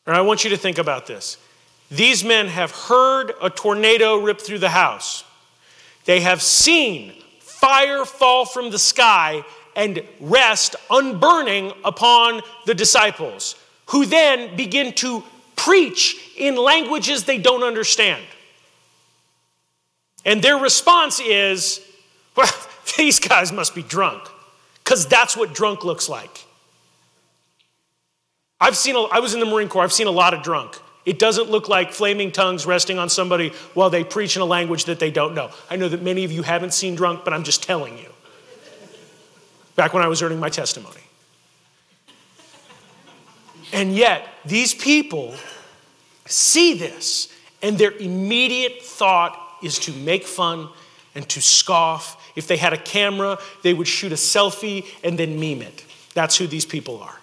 And 0.05 0.15
I 0.15 0.21
want 0.21 0.43
you 0.43 0.49
to 0.51 0.57
think 0.57 0.77
about 0.77 1.07
this. 1.07 1.37
These 1.91 2.23
men 2.23 2.47
have 2.47 2.71
heard 2.71 3.33
a 3.41 3.49
tornado 3.49 4.17
rip 4.17 4.39
through 4.39 4.59
the 4.59 4.69
house. 4.69 5.23
They 6.05 6.21
have 6.21 6.41
seen 6.41 7.13
fire 7.39 8.05
fall 8.05 8.45
from 8.45 8.69
the 8.69 8.79
sky 8.79 9.43
and 9.75 10.03
rest 10.19 10.75
unburning 10.89 11.73
upon 11.83 12.41
the 12.65 12.73
disciples, 12.73 13.55
who 13.87 14.05
then 14.05 14.55
begin 14.55 14.93
to 14.93 15.23
preach 15.55 16.33
in 16.37 16.55
languages 16.55 17.23
they 17.23 17.37
don't 17.37 17.63
understand. 17.63 18.21
And 20.25 20.41
their 20.41 20.57
response 20.57 21.19
is, 21.19 21.81
well, 22.35 22.49
these 22.97 23.19
guys 23.19 23.51
must 23.51 23.75
be 23.75 23.83
drunk 23.83 24.23
because 24.83 25.05
that's 25.05 25.37
what 25.37 25.53
drunk 25.53 25.83
looks 25.83 26.09
like. 26.09 26.45
I've 28.61 28.75
seen, 28.75 28.95
a, 28.95 29.03
I 29.03 29.19
was 29.19 29.33
in 29.33 29.39
the 29.39 29.45
Marine 29.45 29.69
Corps, 29.69 29.83
I've 29.83 29.93
seen 29.93 30.07
a 30.07 30.11
lot 30.11 30.33
of 30.33 30.43
drunk. 30.43 30.77
It 31.05 31.17
doesn't 31.17 31.49
look 31.49 31.69
like 31.69 31.91
flaming 31.91 32.31
tongues 32.31 32.65
resting 32.65 32.99
on 32.99 33.09
somebody 33.09 33.49
while 33.73 33.89
they 33.89 34.03
preach 34.03 34.35
in 34.35 34.41
a 34.41 34.45
language 34.45 34.85
that 34.85 34.99
they 34.99 35.09
don't 35.09 35.33
know. 35.33 35.49
I 35.69 35.75
know 35.77 35.87
that 35.87 36.03
many 36.03 36.25
of 36.25 36.31
you 36.31 36.43
haven't 36.43 36.73
seen 36.73 36.95
drunk, 36.95 37.23
but 37.23 37.33
I'm 37.33 37.43
just 37.43 37.63
telling 37.63 37.97
you. 37.97 38.09
Back 39.75 39.93
when 39.93 40.03
I 40.03 40.07
was 40.07 40.21
earning 40.21 40.39
my 40.39 40.49
testimony. 40.49 41.01
And 43.71 43.95
yet, 43.95 44.27
these 44.45 44.73
people 44.73 45.35
see 46.25 46.73
this, 46.73 47.33
and 47.61 47.77
their 47.77 47.91
immediate 47.93 48.81
thought 48.81 49.48
is 49.61 49.79
to 49.79 49.91
make 49.91 50.25
fun 50.25 50.69
and 51.15 51.27
to 51.29 51.41
scoff 51.41 52.31
if 52.35 52.47
they 52.47 52.57
had 52.57 52.73
a 52.73 52.77
camera, 52.77 53.37
they 53.63 53.73
would 53.73 53.87
shoot 53.87 54.11
a 54.11 54.15
selfie 54.15 54.85
and 55.03 55.17
then 55.17 55.39
meme 55.39 55.61
it. 55.61 55.85
That's 56.13 56.37
who 56.37 56.47
these 56.47 56.65
people 56.65 57.01
are. 57.01 57.15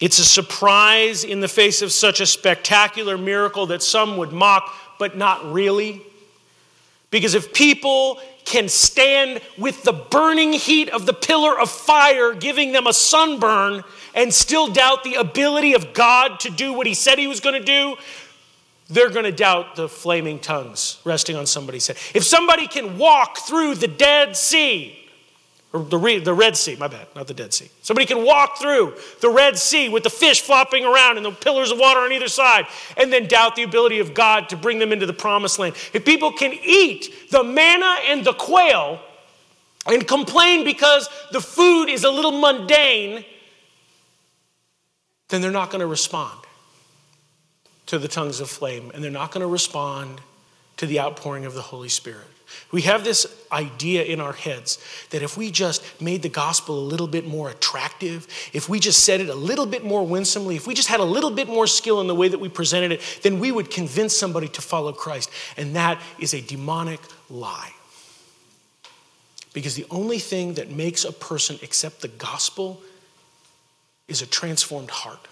It's 0.00 0.18
a 0.18 0.24
surprise 0.24 1.22
in 1.22 1.40
the 1.40 1.46
face 1.46 1.80
of 1.80 1.92
such 1.92 2.20
a 2.20 2.26
spectacular 2.26 3.16
miracle 3.16 3.66
that 3.66 3.84
some 3.84 4.16
would 4.16 4.32
mock, 4.32 4.74
but 4.98 5.16
not 5.16 5.52
really. 5.52 6.02
Because 7.10 7.34
if 7.34 7.52
people 7.52 8.20
can 8.44 8.68
stand 8.68 9.40
with 9.56 9.82
the 9.82 9.92
burning 9.92 10.52
heat 10.52 10.88
of 10.90 11.06
the 11.06 11.12
pillar 11.12 11.58
of 11.58 11.70
fire 11.70 12.34
giving 12.34 12.72
them 12.72 12.86
a 12.86 12.92
sunburn 12.92 13.82
and 14.14 14.32
still 14.32 14.68
doubt 14.68 15.04
the 15.04 15.14
ability 15.14 15.74
of 15.74 15.92
God 15.92 16.40
to 16.40 16.50
do 16.50 16.72
what 16.72 16.86
he 16.86 16.94
said 16.94 17.18
he 17.18 17.26
was 17.26 17.40
going 17.40 17.58
to 17.58 17.64
do, 17.64 17.96
they're 18.88 19.10
going 19.10 19.24
to 19.24 19.32
doubt 19.32 19.76
the 19.76 19.88
flaming 19.88 20.38
tongues 20.38 21.00
resting 21.04 21.36
on 21.36 21.46
somebody's 21.46 21.86
head. 21.86 21.96
If 22.14 22.24
somebody 22.24 22.66
can 22.66 22.98
walk 22.98 23.38
through 23.38 23.76
the 23.76 23.88
Dead 23.88 24.36
Sea, 24.36 25.01
the, 25.72 26.20
the 26.22 26.34
Red 26.34 26.56
Sea, 26.56 26.76
my 26.76 26.86
bad, 26.86 27.06
not 27.16 27.26
the 27.26 27.34
Dead 27.34 27.54
Sea. 27.54 27.70
Somebody 27.80 28.06
can 28.06 28.24
walk 28.24 28.58
through 28.58 28.94
the 29.20 29.30
Red 29.30 29.56
Sea 29.58 29.88
with 29.88 30.02
the 30.02 30.10
fish 30.10 30.42
flopping 30.42 30.84
around 30.84 31.16
and 31.16 31.24
the 31.24 31.30
pillars 31.30 31.70
of 31.70 31.78
water 31.78 32.00
on 32.00 32.12
either 32.12 32.28
side, 32.28 32.66
and 32.96 33.12
then 33.12 33.26
doubt 33.26 33.56
the 33.56 33.62
ability 33.62 33.98
of 33.98 34.12
God 34.12 34.50
to 34.50 34.56
bring 34.56 34.78
them 34.78 34.92
into 34.92 35.06
the 35.06 35.14
promised 35.14 35.58
land. 35.58 35.74
If 35.94 36.04
people 36.04 36.30
can 36.32 36.52
eat 36.52 37.30
the 37.30 37.42
manna 37.42 37.96
and 38.06 38.22
the 38.22 38.34
quail 38.34 39.00
and 39.86 40.06
complain 40.06 40.64
because 40.64 41.08
the 41.32 41.40
food 41.40 41.86
is 41.86 42.04
a 42.04 42.10
little 42.10 42.32
mundane, 42.32 43.24
then 45.28 45.40
they're 45.40 45.50
not 45.50 45.70
going 45.70 45.80
to 45.80 45.86
respond 45.86 46.38
to 47.86 47.98
the 47.98 48.08
tongues 48.08 48.40
of 48.40 48.50
flame, 48.50 48.90
and 48.94 49.02
they're 49.02 49.10
not 49.10 49.32
going 49.32 49.40
to 49.40 49.46
respond 49.46 50.20
to 50.76 50.86
the 50.86 51.00
outpouring 51.00 51.46
of 51.46 51.54
the 51.54 51.62
Holy 51.62 51.88
Spirit. 51.88 52.26
We 52.70 52.82
have 52.82 53.04
this 53.04 53.26
idea 53.50 54.02
in 54.02 54.20
our 54.20 54.32
heads 54.32 54.78
that 55.10 55.22
if 55.22 55.36
we 55.36 55.50
just 55.50 56.00
made 56.00 56.22
the 56.22 56.28
gospel 56.28 56.78
a 56.78 56.80
little 56.80 57.06
bit 57.06 57.26
more 57.26 57.50
attractive, 57.50 58.26
if 58.52 58.68
we 58.68 58.80
just 58.80 59.04
said 59.04 59.20
it 59.20 59.28
a 59.28 59.34
little 59.34 59.66
bit 59.66 59.84
more 59.84 60.06
winsomely, 60.06 60.56
if 60.56 60.66
we 60.66 60.74
just 60.74 60.88
had 60.88 61.00
a 61.00 61.04
little 61.04 61.30
bit 61.30 61.48
more 61.48 61.66
skill 61.66 62.00
in 62.00 62.06
the 62.06 62.14
way 62.14 62.28
that 62.28 62.38
we 62.38 62.48
presented 62.48 62.92
it, 62.92 63.00
then 63.22 63.38
we 63.40 63.52
would 63.52 63.70
convince 63.70 64.16
somebody 64.16 64.48
to 64.48 64.62
follow 64.62 64.92
Christ. 64.92 65.30
And 65.56 65.76
that 65.76 66.00
is 66.18 66.34
a 66.34 66.40
demonic 66.40 67.00
lie. 67.28 67.72
Because 69.52 69.74
the 69.74 69.86
only 69.90 70.18
thing 70.18 70.54
that 70.54 70.70
makes 70.70 71.04
a 71.04 71.12
person 71.12 71.58
accept 71.62 72.00
the 72.00 72.08
gospel 72.08 72.80
is 74.08 74.22
a 74.22 74.26
transformed 74.26 74.90
heart. 74.90 75.28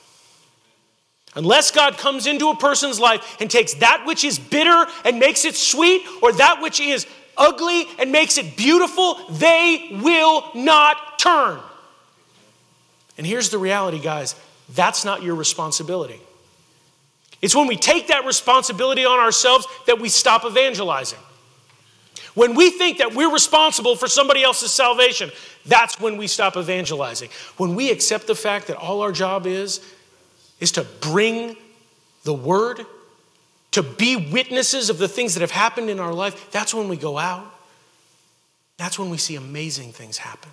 Unless 1.35 1.71
God 1.71 1.97
comes 1.97 2.27
into 2.27 2.51
a 2.51 2.57
person's 2.57 2.99
life 2.99 3.37
and 3.41 3.49
takes 3.51 3.75
that 3.75 4.05
which 4.05 4.25
is 4.25 4.39
bitter 4.39 4.87
and 5.05 5.21
makes 5.21 5.45
it 5.45 5.55
sweet, 5.55 6.03
or 6.23 6.33
that 6.33 6.61
which 6.61 6.81
is 6.81 7.07
ugly 7.37 7.87
and 7.99 8.13
makes 8.13 8.39
it 8.39 8.57
beautiful, 8.57 9.19
they 9.31 9.99
will 10.03 10.51
not 10.55 11.19
turn. 11.19 11.61
And 13.19 13.27
here's 13.27 13.51
the 13.51 13.59
reality, 13.59 14.01
guys 14.01 14.35
that's 14.75 15.05
not 15.05 15.23
your 15.23 15.35
responsibility. 15.35 16.21
It's 17.43 17.55
when 17.55 17.67
we 17.67 17.77
take 17.77 18.09
that 18.09 18.25
responsibility 18.25 19.05
on 19.05 19.19
ourselves 19.19 19.67
that 19.87 19.99
we 19.99 20.09
stop 20.09 20.45
evangelizing. 20.45 21.19
When 22.35 22.55
we 22.55 22.71
think 22.71 22.99
that 22.99 23.15
we're 23.15 23.33
responsible 23.33 23.97
for 23.97 24.07
somebody 24.07 24.43
else's 24.43 24.73
salvation, 24.73 25.31
that's 25.67 25.99
when 25.99 26.17
we 26.17 26.27
stop 26.27 26.57
evangelizing. 26.57 27.31
When 27.57 27.75
we 27.75 27.91
accept 27.91 28.27
the 28.27 28.35
fact 28.35 28.69
that 28.69 28.77
all 28.77 29.01
our 29.03 29.13
job 29.13 29.47
is 29.47 29.81
is 30.61 30.73
to 30.73 30.85
bring 31.01 31.57
the 32.25 32.35
word 32.35 32.85
to 33.73 33.83
be 33.83 34.17
witnesses 34.17 34.91
of 34.91 34.99
the 34.99 35.09
things 35.09 35.35
that 35.35 35.41
have 35.41 35.51
happened 35.51 35.91
in 35.91 36.01
our 36.01 36.13
life, 36.13 36.51
that's 36.51 36.75
when 36.75 36.89
we 36.89 36.97
go 36.97 37.19
out. 37.19 37.47
That's 38.77 38.99
when 38.99 39.11
we 39.11 39.19
see 39.19 39.37
amazing 39.37 39.93
things 39.93 40.19
happen. 40.19 40.51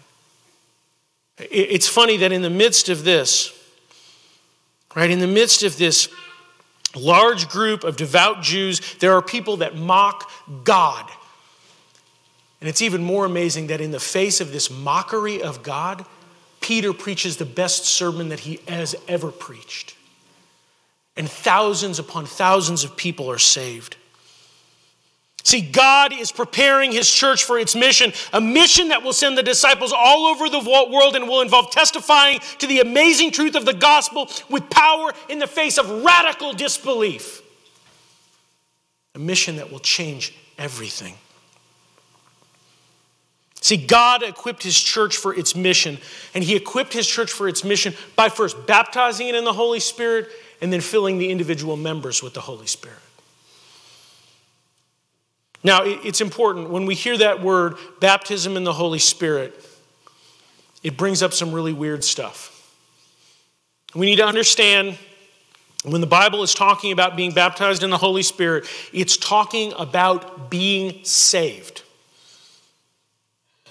It's 1.40 1.88
funny 1.88 2.18
that 2.18 2.32
in 2.32 2.42
the 2.42 2.50
midst 2.50 2.90
of 2.90 3.04
this, 3.04 3.54
right, 4.96 5.10
in 5.10 5.20
the 5.20 5.28
midst 5.28 5.64
of 5.64 5.78
this 5.78 6.10
large 6.96 7.48
group 7.50 7.84
of 7.84 7.96
devout 7.96 8.42
Jews, 8.42 8.82
there 8.96 9.14
are 9.14 9.22
people 9.22 9.58
that 9.58 9.76
mock 9.76 10.30
God. 10.64 11.10
And 12.60 12.68
it's 12.68 12.82
even 12.82 13.04
more 13.04 13.26
amazing 13.26 13.68
that 13.68 13.82
in 13.82 13.92
the 13.92 14.00
face 14.00 14.42
of 14.42 14.52
this 14.52 14.72
mockery 14.72 15.42
of 15.42 15.62
God, 15.62 16.06
Peter 16.60 16.92
preaches 16.92 17.38
the 17.38 17.46
best 17.46 17.86
sermon 17.86 18.30
that 18.30 18.42
he 18.42 18.60
has 18.68 18.96
ever 19.08 19.32
preached. 19.32 19.96
And 21.18 21.30
thousands 21.30 22.00
upon 22.00 22.28
thousands 22.28 22.84
of 22.84 22.96
people 22.96 23.30
are 23.30 23.40
saved. 23.40 23.98
See, 25.48 25.62
God 25.62 26.12
is 26.12 26.32
preparing 26.32 26.92
his 26.92 27.10
church 27.10 27.46
for 27.46 27.58
its 27.58 27.74
mission, 27.74 28.12
a 28.34 28.42
mission 28.42 28.90
that 28.90 29.02
will 29.02 29.14
send 29.14 29.38
the 29.38 29.44
disciples 29.44 29.94
all 29.96 30.28
over 30.28 30.50
the 30.50 30.60
world 30.60 31.16
and 31.16 31.28
will 31.28 31.40
involve 31.40 31.72
testifying 31.72 32.40
to 32.60 32.68
the 32.68 32.82
amazing 32.82 33.32
truth 33.32 33.56
of 33.56 33.66
the 33.66 33.74
gospel 33.74 34.30
with 34.50 34.70
power 34.70 35.14
in 35.30 35.40
the 35.40 35.48
face 35.48 35.78
of 35.78 36.04
radical 36.04 36.52
disbelief. 36.52 37.42
A 39.16 39.20
mission 39.20 39.56
that 39.56 39.72
will 39.72 39.80
change 39.80 40.36
everything. 40.58 41.16
See, 43.62 43.78
God 43.78 44.24
equipped 44.24 44.64
his 44.64 44.78
church 44.78 45.16
for 45.16 45.34
its 45.34 45.56
mission, 45.56 45.98
and 46.34 46.44
he 46.44 46.58
equipped 46.58 46.92
his 46.92 47.08
church 47.08 47.32
for 47.32 47.48
its 47.48 47.64
mission 47.64 47.94
by 48.18 48.28
first 48.30 48.68
baptizing 48.68 49.30
it 49.30 49.36
in 49.36 49.46
the 49.46 49.54
Holy 49.54 49.80
Spirit 49.80 50.30
and 50.62 50.72
then 50.72 50.82
filling 50.82 51.18
the 51.18 51.30
individual 51.30 51.78
members 51.78 52.24
with 52.24 52.34
the 52.34 52.42
Holy 52.42 52.68
Spirit. 52.68 52.98
Now, 55.64 55.82
it's 55.84 56.22
important 56.22 56.70
when 56.70 56.86
we 56.86 56.96
hear 56.96 57.18
that 57.18 57.42
word, 57.42 57.76
baptism 58.00 58.56
in 58.56 58.64
the 58.64 58.74
Holy 58.74 59.00
Spirit, 59.00 59.66
it 60.84 60.96
brings 60.96 61.22
up 61.24 61.34
some 61.34 61.52
really 61.52 61.74
weird 61.74 62.04
stuff. 62.04 62.54
We 63.96 64.06
need 64.06 64.18
to 64.18 64.26
understand 64.26 64.98
when 65.84 66.02
the 66.02 66.08
Bible 66.08 66.44
is 66.44 66.54
talking 66.54 66.92
about 66.92 67.16
being 67.16 67.32
baptized 67.32 67.84
in 67.84 67.90
the 67.90 67.98
Holy 67.98 68.24
Spirit, 68.24 68.66
it's 68.94 69.18
talking 69.18 69.74
about 69.78 70.50
being 70.50 71.04
saved. 71.04 71.84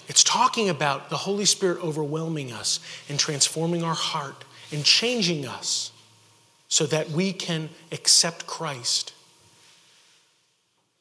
It's 0.07 0.23
talking 0.23 0.69
about 0.69 1.09
the 1.09 1.17
Holy 1.17 1.45
Spirit 1.45 1.83
overwhelming 1.83 2.51
us 2.51 2.79
and 3.09 3.19
transforming 3.19 3.83
our 3.83 3.93
heart 3.93 4.45
and 4.71 4.83
changing 4.83 5.45
us 5.45 5.91
so 6.67 6.85
that 6.85 7.09
we 7.09 7.33
can 7.33 7.69
accept 7.91 8.47
Christ 8.47 9.13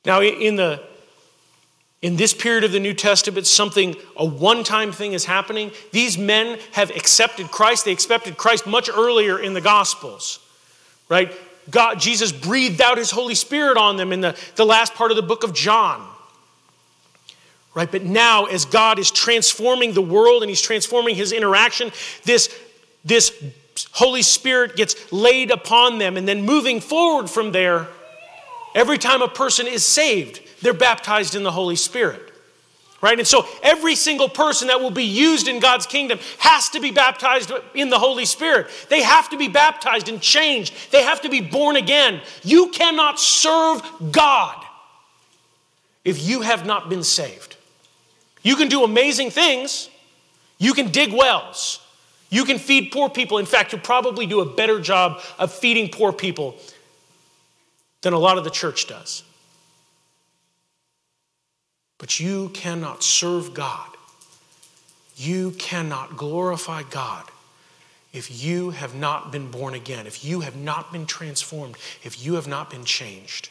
now, 0.07 0.23
in, 0.23 0.55
the, 0.55 0.81
in 2.01 2.15
this 2.15 2.33
period 2.33 2.63
of 2.63 2.71
the 2.71 2.79
New 2.79 2.95
Testament, 2.95 3.45
something, 3.45 3.97
a 4.17 4.25
one 4.25 4.63
time 4.63 4.93
thing 4.93 5.13
is 5.13 5.25
happening. 5.25 5.73
These 5.91 6.17
men 6.17 6.61
have 6.73 6.91
accepted 6.91 7.51
Christ. 7.51 7.85
They 7.85 7.93
accepted 7.93 8.37
Christ 8.37 8.69
much 8.69 8.89
earlier 8.89 9.39
in 9.39 9.53
the 9.53 9.61
Gospels, 9.61 10.39
right? 11.09 11.33
God, 11.69 11.99
Jesus 11.99 12.31
breathed 12.31 12.81
out 12.81 12.97
his 12.97 13.11
Holy 13.11 13.35
Spirit 13.35 13.77
on 13.77 13.97
them 13.97 14.13
in 14.13 14.21
the, 14.21 14.39
the 14.55 14.65
last 14.65 14.95
part 14.95 15.11
of 15.11 15.17
the 15.17 15.25
book 15.25 15.43
of 15.43 15.53
John. 15.53 16.09
Right? 17.75 17.91
But 17.91 18.05
now, 18.05 18.45
as 18.45 18.65
God 18.65 19.01
is 19.01 19.11
transforming 19.11 19.93
the 19.93 20.01
world 20.01 20.43
and 20.43 20.49
he's 20.49 20.63
transforming 20.63 21.17
his 21.17 21.33
interaction, 21.33 21.91
this, 22.25 22.57
this 23.05 23.35
Holy 23.97 24.23
Spirit 24.23 24.77
gets 24.77 25.13
laid 25.13 25.51
upon 25.51 25.99
them. 25.99 26.17
And 26.17 26.27
then 26.27 26.43
moving 26.43 26.81
forward 26.81 27.29
from 27.29 27.53
there, 27.53 27.89
Every 28.77 28.99
time 28.99 29.23
a 29.23 29.29
person 29.29 29.67
is 29.67 29.87
saved, 29.87 30.43
they're 30.61 30.75
baptized 30.75 31.35
in 31.35 31.43
the 31.43 31.51
Holy 31.51 31.77
Spirit. 31.77 32.23
Right? 33.01 33.19
And 33.19 33.27
so 33.27 33.47
every 33.63 33.95
single 33.95 34.29
person 34.29 34.69
that 34.69 34.81
will 34.81 34.91
be 34.91 35.05
used 35.05 35.49
in 35.49 35.61
God's 35.61 35.87
kingdom 35.87 36.19
has 36.39 36.69
to 36.71 36.81
be 36.81 36.91
baptized 36.91 37.51
in 37.75 37.89
the 37.89 37.99
Holy 37.99 38.27
Spirit. 38.27 38.69
They 38.91 39.03
have 39.03 39.31
to 39.31 39.39
be 39.39 39.49
baptized 39.49 40.11
and 40.11 40.21
changed. 40.21 40.75
They 40.93 41.03
have 41.03 41.23
to 41.23 41.31
be 41.31 41.41
born 41.41 41.77
again. 41.77 42.21
You 42.43 42.69
cannot 42.69 43.19
serve 43.19 43.83
God 44.13 44.63
if 46.05 46.23
you 46.23 46.43
have 46.43 46.67
not 46.67 46.91
been 46.91 47.03
saved. 47.03 47.57
You 48.43 48.57
can 48.57 48.69
do 48.69 48.85
amazing 48.85 49.31
things. 49.31 49.89
You 50.59 50.75
can 50.75 50.91
dig 50.91 51.15
wells. 51.15 51.81
You 52.37 52.45
can 52.45 52.59
feed 52.59 52.93
poor 52.93 53.09
people. 53.09 53.39
In 53.39 53.47
fact, 53.47 53.73
you'll 53.73 53.81
probably 53.81 54.27
do 54.27 54.41
a 54.41 54.45
better 54.45 54.79
job 54.79 55.23
of 55.39 55.51
feeding 55.51 55.89
poor 55.89 56.13
people 56.13 56.55
than 58.03 58.13
a 58.13 58.19
lot 58.19 58.37
of 58.37 58.45
the 58.45 58.51
church 58.51 58.87
does. 58.87 59.23
But 61.97 62.21
you 62.21 62.51
cannot 62.51 63.03
serve 63.03 63.55
God. 63.55 63.89
You 65.17 65.53
cannot 65.53 66.19
glorify 66.19 66.83
God 66.83 67.25
if 68.13 68.45
you 68.45 68.69
have 68.69 68.95
not 68.95 69.33
been 69.33 69.51
born 69.51 69.73
again, 69.73 70.07
if 70.07 70.23
you 70.23 70.41
have 70.41 70.57
not 70.57 70.93
been 70.93 71.07
transformed, 71.07 71.77
if 72.03 72.23
you 72.23 72.35
have 72.35 72.47
not 72.47 72.69
been 72.69 72.85
changed. 72.85 73.49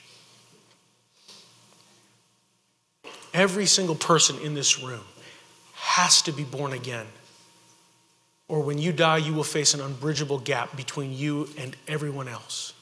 Every 3.33 3.65
single 3.65 3.95
person 3.95 4.37
in 4.43 4.53
this 4.53 4.79
room 4.79 5.05
has 5.73 6.21
to 6.21 6.31
be 6.31 6.43
born 6.43 6.71
again. 6.71 7.07
Or 8.47 8.61
when 8.61 8.77
you 8.77 8.91
die, 8.91 9.17
you 9.17 9.33
will 9.33 9.43
face 9.43 9.73
an 9.73 9.81
unbridgeable 9.81 10.39
gap 10.39 10.75
between 10.77 11.13
you 11.13 11.49
and 11.57 11.75
everyone 11.87 12.27
else 12.27 12.73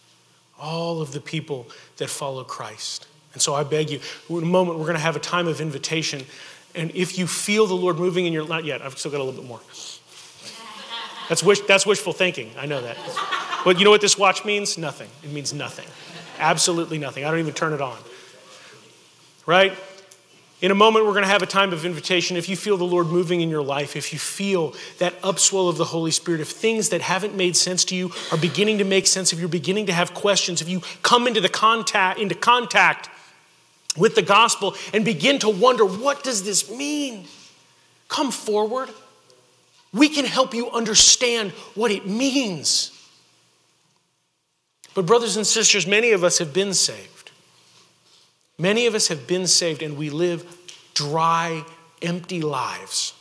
all 0.63 1.01
of 1.01 1.11
the 1.11 1.19
people 1.19 1.67
that 1.97 2.09
follow 2.09 2.43
Christ. 2.43 3.07
And 3.33 3.41
so 3.41 3.53
I 3.53 3.63
beg 3.63 3.89
you, 3.89 3.99
in 4.29 4.37
a 4.37 4.45
moment, 4.45 4.77
we're 4.77 4.85
going 4.85 4.95
to 4.95 5.01
have 5.01 5.15
a 5.15 5.19
time 5.19 5.47
of 5.47 5.59
invitation. 5.59 6.25
And 6.73 6.91
if 6.95 7.17
you 7.17 7.27
feel 7.27 7.67
the 7.67 7.75
Lord 7.75 7.97
moving 7.97 8.25
in 8.25 8.33
your, 8.33 8.47
not 8.47 8.63
yet, 8.63 8.81
I've 8.81 8.97
still 8.97 9.11
got 9.11 9.19
a 9.19 9.23
little 9.23 9.41
bit 9.41 9.47
more. 9.47 9.59
That's, 11.29 11.43
wish, 11.43 11.61
that's 11.61 11.85
wishful 11.85 12.13
thinking. 12.13 12.51
I 12.57 12.65
know 12.65 12.81
that. 12.81 12.97
But 13.65 13.79
you 13.79 13.85
know 13.85 13.91
what 13.91 14.01
this 14.01 14.17
watch 14.17 14.45
means? 14.45 14.77
Nothing. 14.77 15.09
It 15.23 15.31
means 15.31 15.53
nothing. 15.53 15.87
Absolutely 16.39 16.97
nothing. 16.97 17.25
I 17.25 17.31
don't 17.31 17.39
even 17.39 17.53
turn 17.53 17.73
it 17.73 17.81
on. 17.81 17.97
Right? 19.45 19.73
In 20.63 20.71
a 20.71 20.75
moment, 20.75 21.05
we're 21.05 21.11
going 21.11 21.25
to 21.25 21.29
have 21.29 21.43
a 21.43 21.45
time 21.45 21.73
of 21.73 21.83
invitation. 21.83 22.37
If 22.37 22.47
you 22.47 22.55
feel 22.55 22.77
the 22.77 22.85
Lord 22.85 23.07
moving 23.07 23.41
in 23.41 23.49
your 23.49 23.61
life, 23.61 23.97
if 23.97 24.13
you 24.13 24.17
feel 24.17 24.73
that 24.97 25.21
upswell 25.21 25.67
of 25.67 25.75
the 25.75 25.83
Holy 25.83 26.09
Spirit, 26.09 26.39
if 26.39 26.47
things 26.47 26.87
that 26.87 27.01
haven't 27.01 27.35
made 27.35 27.57
sense 27.57 27.83
to 27.83 27.95
you 27.97 28.11
are 28.31 28.37
beginning 28.37 28.77
to 28.77 28.85
make 28.85 29.05
sense, 29.05 29.33
if 29.33 29.39
you're 29.39 29.49
beginning 29.49 29.87
to 29.87 29.91
have 29.91 30.13
questions, 30.13 30.61
if 30.61 30.69
you 30.69 30.81
come 31.01 31.27
into 31.27 31.41
the 31.41 31.49
contact 31.49 32.17
into 32.17 32.33
contact 32.33 33.09
with 33.97 34.15
the 34.15 34.21
gospel 34.21 34.73
and 34.93 35.03
begin 35.03 35.37
to 35.39 35.49
wonder, 35.49 35.83
what 35.83 36.23
does 36.23 36.43
this 36.43 36.71
mean? 36.71 37.25
Come 38.07 38.31
forward. 38.31 38.87
We 39.91 40.07
can 40.07 40.23
help 40.23 40.53
you 40.53 40.71
understand 40.71 41.51
what 41.75 41.91
it 41.91 42.07
means. 42.07 42.97
But, 44.95 45.05
brothers 45.05 45.35
and 45.35 45.45
sisters, 45.45 45.85
many 45.85 46.11
of 46.11 46.23
us 46.23 46.37
have 46.37 46.53
been 46.53 46.73
saved. 46.73 47.12
Many 48.57 48.85
of 48.85 48.95
us 48.95 49.07
have 49.07 49.27
been 49.27 49.47
saved 49.47 49.81
and 49.81 49.97
we 49.97 50.09
live 50.09 50.45
dry, 50.93 51.63
empty 52.01 52.41
lives. 52.41 53.13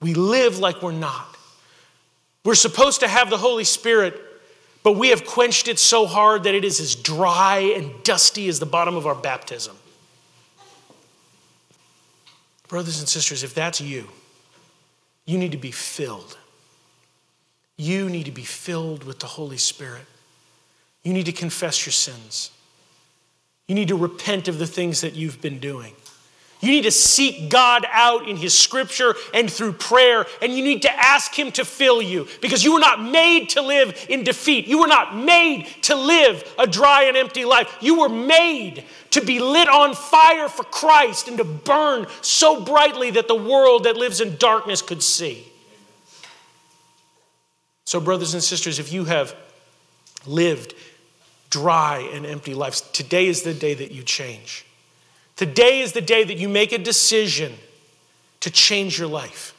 We 0.00 0.14
live 0.14 0.58
like 0.58 0.82
we're 0.82 0.92
not. 0.92 1.36
We're 2.44 2.54
supposed 2.54 3.00
to 3.00 3.08
have 3.08 3.30
the 3.30 3.36
Holy 3.36 3.64
Spirit, 3.64 4.18
but 4.82 4.92
we 4.92 5.08
have 5.08 5.26
quenched 5.26 5.68
it 5.68 5.78
so 5.78 6.06
hard 6.06 6.44
that 6.44 6.54
it 6.54 6.64
is 6.64 6.80
as 6.80 6.94
dry 6.94 7.74
and 7.76 7.90
dusty 8.04 8.48
as 8.48 8.58
the 8.60 8.66
bottom 8.66 8.96
of 8.96 9.06
our 9.06 9.14
baptism. 9.14 9.76
Brothers 12.68 13.00
and 13.00 13.08
sisters, 13.08 13.42
if 13.42 13.54
that's 13.54 13.80
you, 13.80 14.08
you 15.26 15.36
need 15.36 15.52
to 15.52 15.58
be 15.58 15.70
filled. 15.70 16.38
You 17.76 18.08
need 18.08 18.24
to 18.24 18.32
be 18.32 18.44
filled 18.44 19.04
with 19.04 19.18
the 19.18 19.26
Holy 19.26 19.58
Spirit. 19.58 20.04
You 21.02 21.12
need 21.12 21.26
to 21.26 21.32
confess 21.32 21.84
your 21.84 21.92
sins. 21.92 22.50
You 23.68 23.74
need 23.74 23.88
to 23.88 23.96
repent 23.96 24.48
of 24.48 24.58
the 24.58 24.66
things 24.66 25.02
that 25.02 25.14
you've 25.14 25.40
been 25.40 25.58
doing. 25.58 25.94
You 26.60 26.70
need 26.70 26.84
to 26.84 26.90
seek 26.90 27.50
God 27.50 27.86
out 27.92 28.28
in 28.28 28.36
His 28.36 28.56
scripture 28.56 29.14
and 29.32 29.48
through 29.48 29.74
prayer, 29.74 30.26
and 30.42 30.52
you 30.52 30.64
need 30.64 30.82
to 30.82 30.90
ask 30.92 31.32
Him 31.38 31.52
to 31.52 31.64
fill 31.64 32.02
you 32.02 32.26
because 32.40 32.64
you 32.64 32.72
were 32.72 32.80
not 32.80 33.00
made 33.00 33.50
to 33.50 33.62
live 33.62 34.06
in 34.08 34.24
defeat. 34.24 34.66
You 34.66 34.80
were 34.80 34.88
not 34.88 35.16
made 35.16 35.66
to 35.82 35.94
live 35.94 36.42
a 36.58 36.66
dry 36.66 37.04
and 37.04 37.16
empty 37.16 37.44
life. 37.44 37.76
You 37.80 38.00
were 38.00 38.08
made 38.08 38.84
to 39.10 39.20
be 39.20 39.38
lit 39.38 39.68
on 39.68 39.94
fire 39.94 40.48
for 40.48 40.64
Christ 40.64 41.28
and 41.28 41.38
to 41.38 41.44
burn 41.44 42.06
so 42.22 42.64
brightly 42.64 43.12
that 43.12 43.28
the 43.28 43.36
world 43.36 43.84
that 43.84 43.96
lives 43.96 44.20
in 44.20 44.36
darkness 44.36 44.82
could 44.82 45.02
see. 45.02 45.46
So, 47.84 48.00
brothers 48.00 48.34
and 48.34 48.42
sisters, 48.42 48.80
if 48.80 48.92
you 48.92 49.04
have 49.04 49.34
lived 50.26 50.74
dry 51.50 52.08
and 52.12 52.26
empty 52.26 52.54
lives. 52.54 52.80
Today 52.80 53.26
is 53.26 53.42
the 53.42 53.54
day 53.54 53.74
that 53.74 53.90
you 53.90 54.02
change. 54.02 54.64
Today 55.36 55.80
is 55.80 55.92
the 55.92 56.00
day 56.00 56.24
that 56.24 56.38
you 56.38 56.48
make 56.48 56.72
a 56.72 56.78
decision 56.78 57.54
to 58.40 58.50
change 58.50 58.98
your 58.98 59.08
life. 59.08 59.54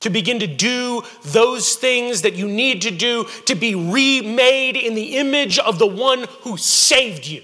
to 0.00 0.10
begin 0.10 0.38
to 0.40 0.46
do 0.46 1.02
those 1.24 1.74
things 1.74 2.22
that 2.22 2.34
you 2.34 2.46
need 2.46 2.82
to 2.82 2.90
do 2.90 3.24
to 3.46 3.54
be 3.54 3.74
remade 3.74 4.76
in 4.76 4.94
the 4.94 5.16
image 5.16 5.58
of 5.58 5.78
the 5.78 5.86
one 5.86 6.24
who 6.42 6.56
saved 6.56 7.26
you, 7.26 7.42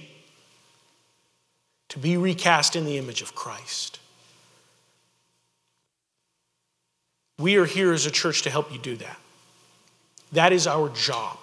to 1.88 1.98
be 1.98 2.16
recast 2.16 2.76
in 2.76 2.84
the 2.84 2.96
image 2.96 3.22
of 3.22 3.34
Christ. 3.34 3.98
We 7.38 7.56
are 7.56 7.64
here 7.64 7.92
as 7.92 8.06
a 8.06 8.10
church 8.12 8.42
to 8.42 8.50
help 8.50 8.72
you 8.72 8.78
do 8.78 8.96
that. 8.96 9.18
That 10.32 10.52
is 10.52 10.66
our 10.68 10.88
job. 10.90 11.38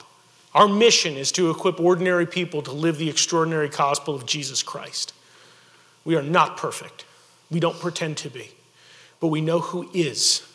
Our 0.54 0.68
mission 0.68 1.16
is 1.16 1.32
to 1.34 1.50
equip 1.50 1.80
ordinary 1.80 2.26
people 2.26 2.62
to 2.64 2.72
live 2.72 2.98
the 2.98 3.10
extraordinary 3.10 3.70
gospel 3.70 4.16
of 4.16 4.26
Jesus 4.26 4.62
Christ. 4.64 5.14
We 6.04 6.16
are 6.16 6.22
not 6.24 6.58
perfect. 6.58 7.06
We 7.50 7.60
don't 7.60 7.80
pretend 7.80 8.18
to 8.18 8.30
be, 8.30 8.52
but 9.20 9.28
we 9.28 9.42
know 9.42 9.60
who 9.60 9.90
is. 9.94 10.46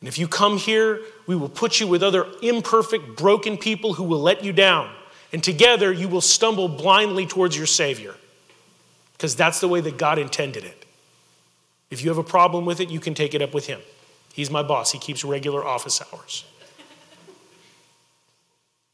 And 0.00 0.08
if 0.08 0.18
you 0.18 0.26
come 0.26 0.56
here, 0.56 1.00
we 1.26 1.36
will 1.36 1.48
put 1.48 1.80
you 1.80 1.86
with 1.86 2.02
other 2.02 2.26
imperfect, 2.42 3.16
broken 3.16 3.56
people 3.56 3.94
who 3.94 4.04
will 4.04 4.20
let 4.20 4.44
you 4.44 4.52
down. 4.52 4.90
And 5.32 5.42
together 5.42 5.92
you 5.92 6.08
will 6.08 6.20
stumble 6.20 6.68
blindly 6.68 7.26
towards 7.26 7.56
your 7.56 7.66
Savior. 7.66 8.14
Because 9.12 9.36
that's 9.36 9.60
the 9.60 9.68
way 9.68 9.80
that 9.80 9.98
God 9.98 10.18
intended 10.18 10.64
it. 10.64 10.84
If 11.90 12.02
you 12.02 12.08
have 12.10 12.18
a 12.18 12.24
problem 12.24 12.64
with 12.64 12.80
it, 12.80 12.90
you 12.90 13.00
can 13.00 13.14
take 13.14 13.34
it 13.34 13.42
up 13.42 13.54
with 13.54 13.66
Him. 13.66 13.80
He's 14.32 14.50
my 14.50 14.62
boss, 14.62 14.92
He 14.92 14.98
keeps 14.98 15.24
regular 15.24 15.64
office 15.64 16.02
hours. 16.02 16.44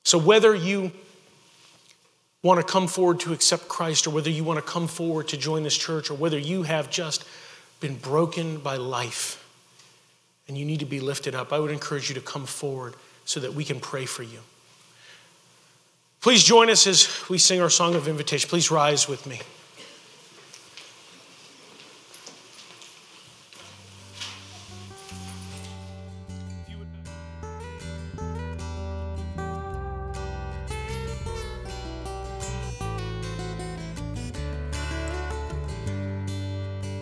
So 0.08 0.16
whether 0.16 0.54
you 0.54 0.90
want 2.42 2.66
to 2.66 2.72
come 2.72 2.88
forward 2.88 3.20
to 3.20 3.34
accept 3.34 3.68
Christ, 3.68 4.06
or 4.06 4.10
whether 4.10 4.30
you 4.30 4.42
want 4.42 4.56
to 4.56 4.62
come 4.62 4.88
forward 4.88 5.28
to 5.28 5.36
join 5.36 5.64
this 5.64 5.76
church, 5.76 6.10
or 6.10 6.14
whether 6.14 6.38
you 6.38 6.62
have 6.62 6.88
just 6.88 7.26
been 7.80 7.96
broken 7.96 8.56
by 8.56 8.76
life 8.76 9.44
and 10.48 10.56
you 10.56 10.64
need 10.64 10.80
to 10.80 10.86
be 10.86 11.00
lifted 11.00 11.34
up, 11.34 11.52
I 11.52 11.58
would 11.58 11.70
encourage 11.70 12.08
you 12.08 12.14
to 12.14 12.22
come 12.22 12.46
forward 12.46 12.94
so 13.26 13.38
that 13.40 13.52
we 13.52 13.66
can 13.66 13.80
pray 13.80 14.06
for 14.06 14.22
you. 14.22 14.38
Please 16.22 16.42
join 16.42 16.70
us 16.70 16.86
as 16.86 17.28
we 17.28 17.36
sing 17.36 17.60
our 17.60 17.68
song 17.68 17.94
of 17.94 18.08
invitation. 18.08 18.48
Please 18.48 18.70
rise 18.70 19.10
with 19.10 19.26
me. 19.26 19.42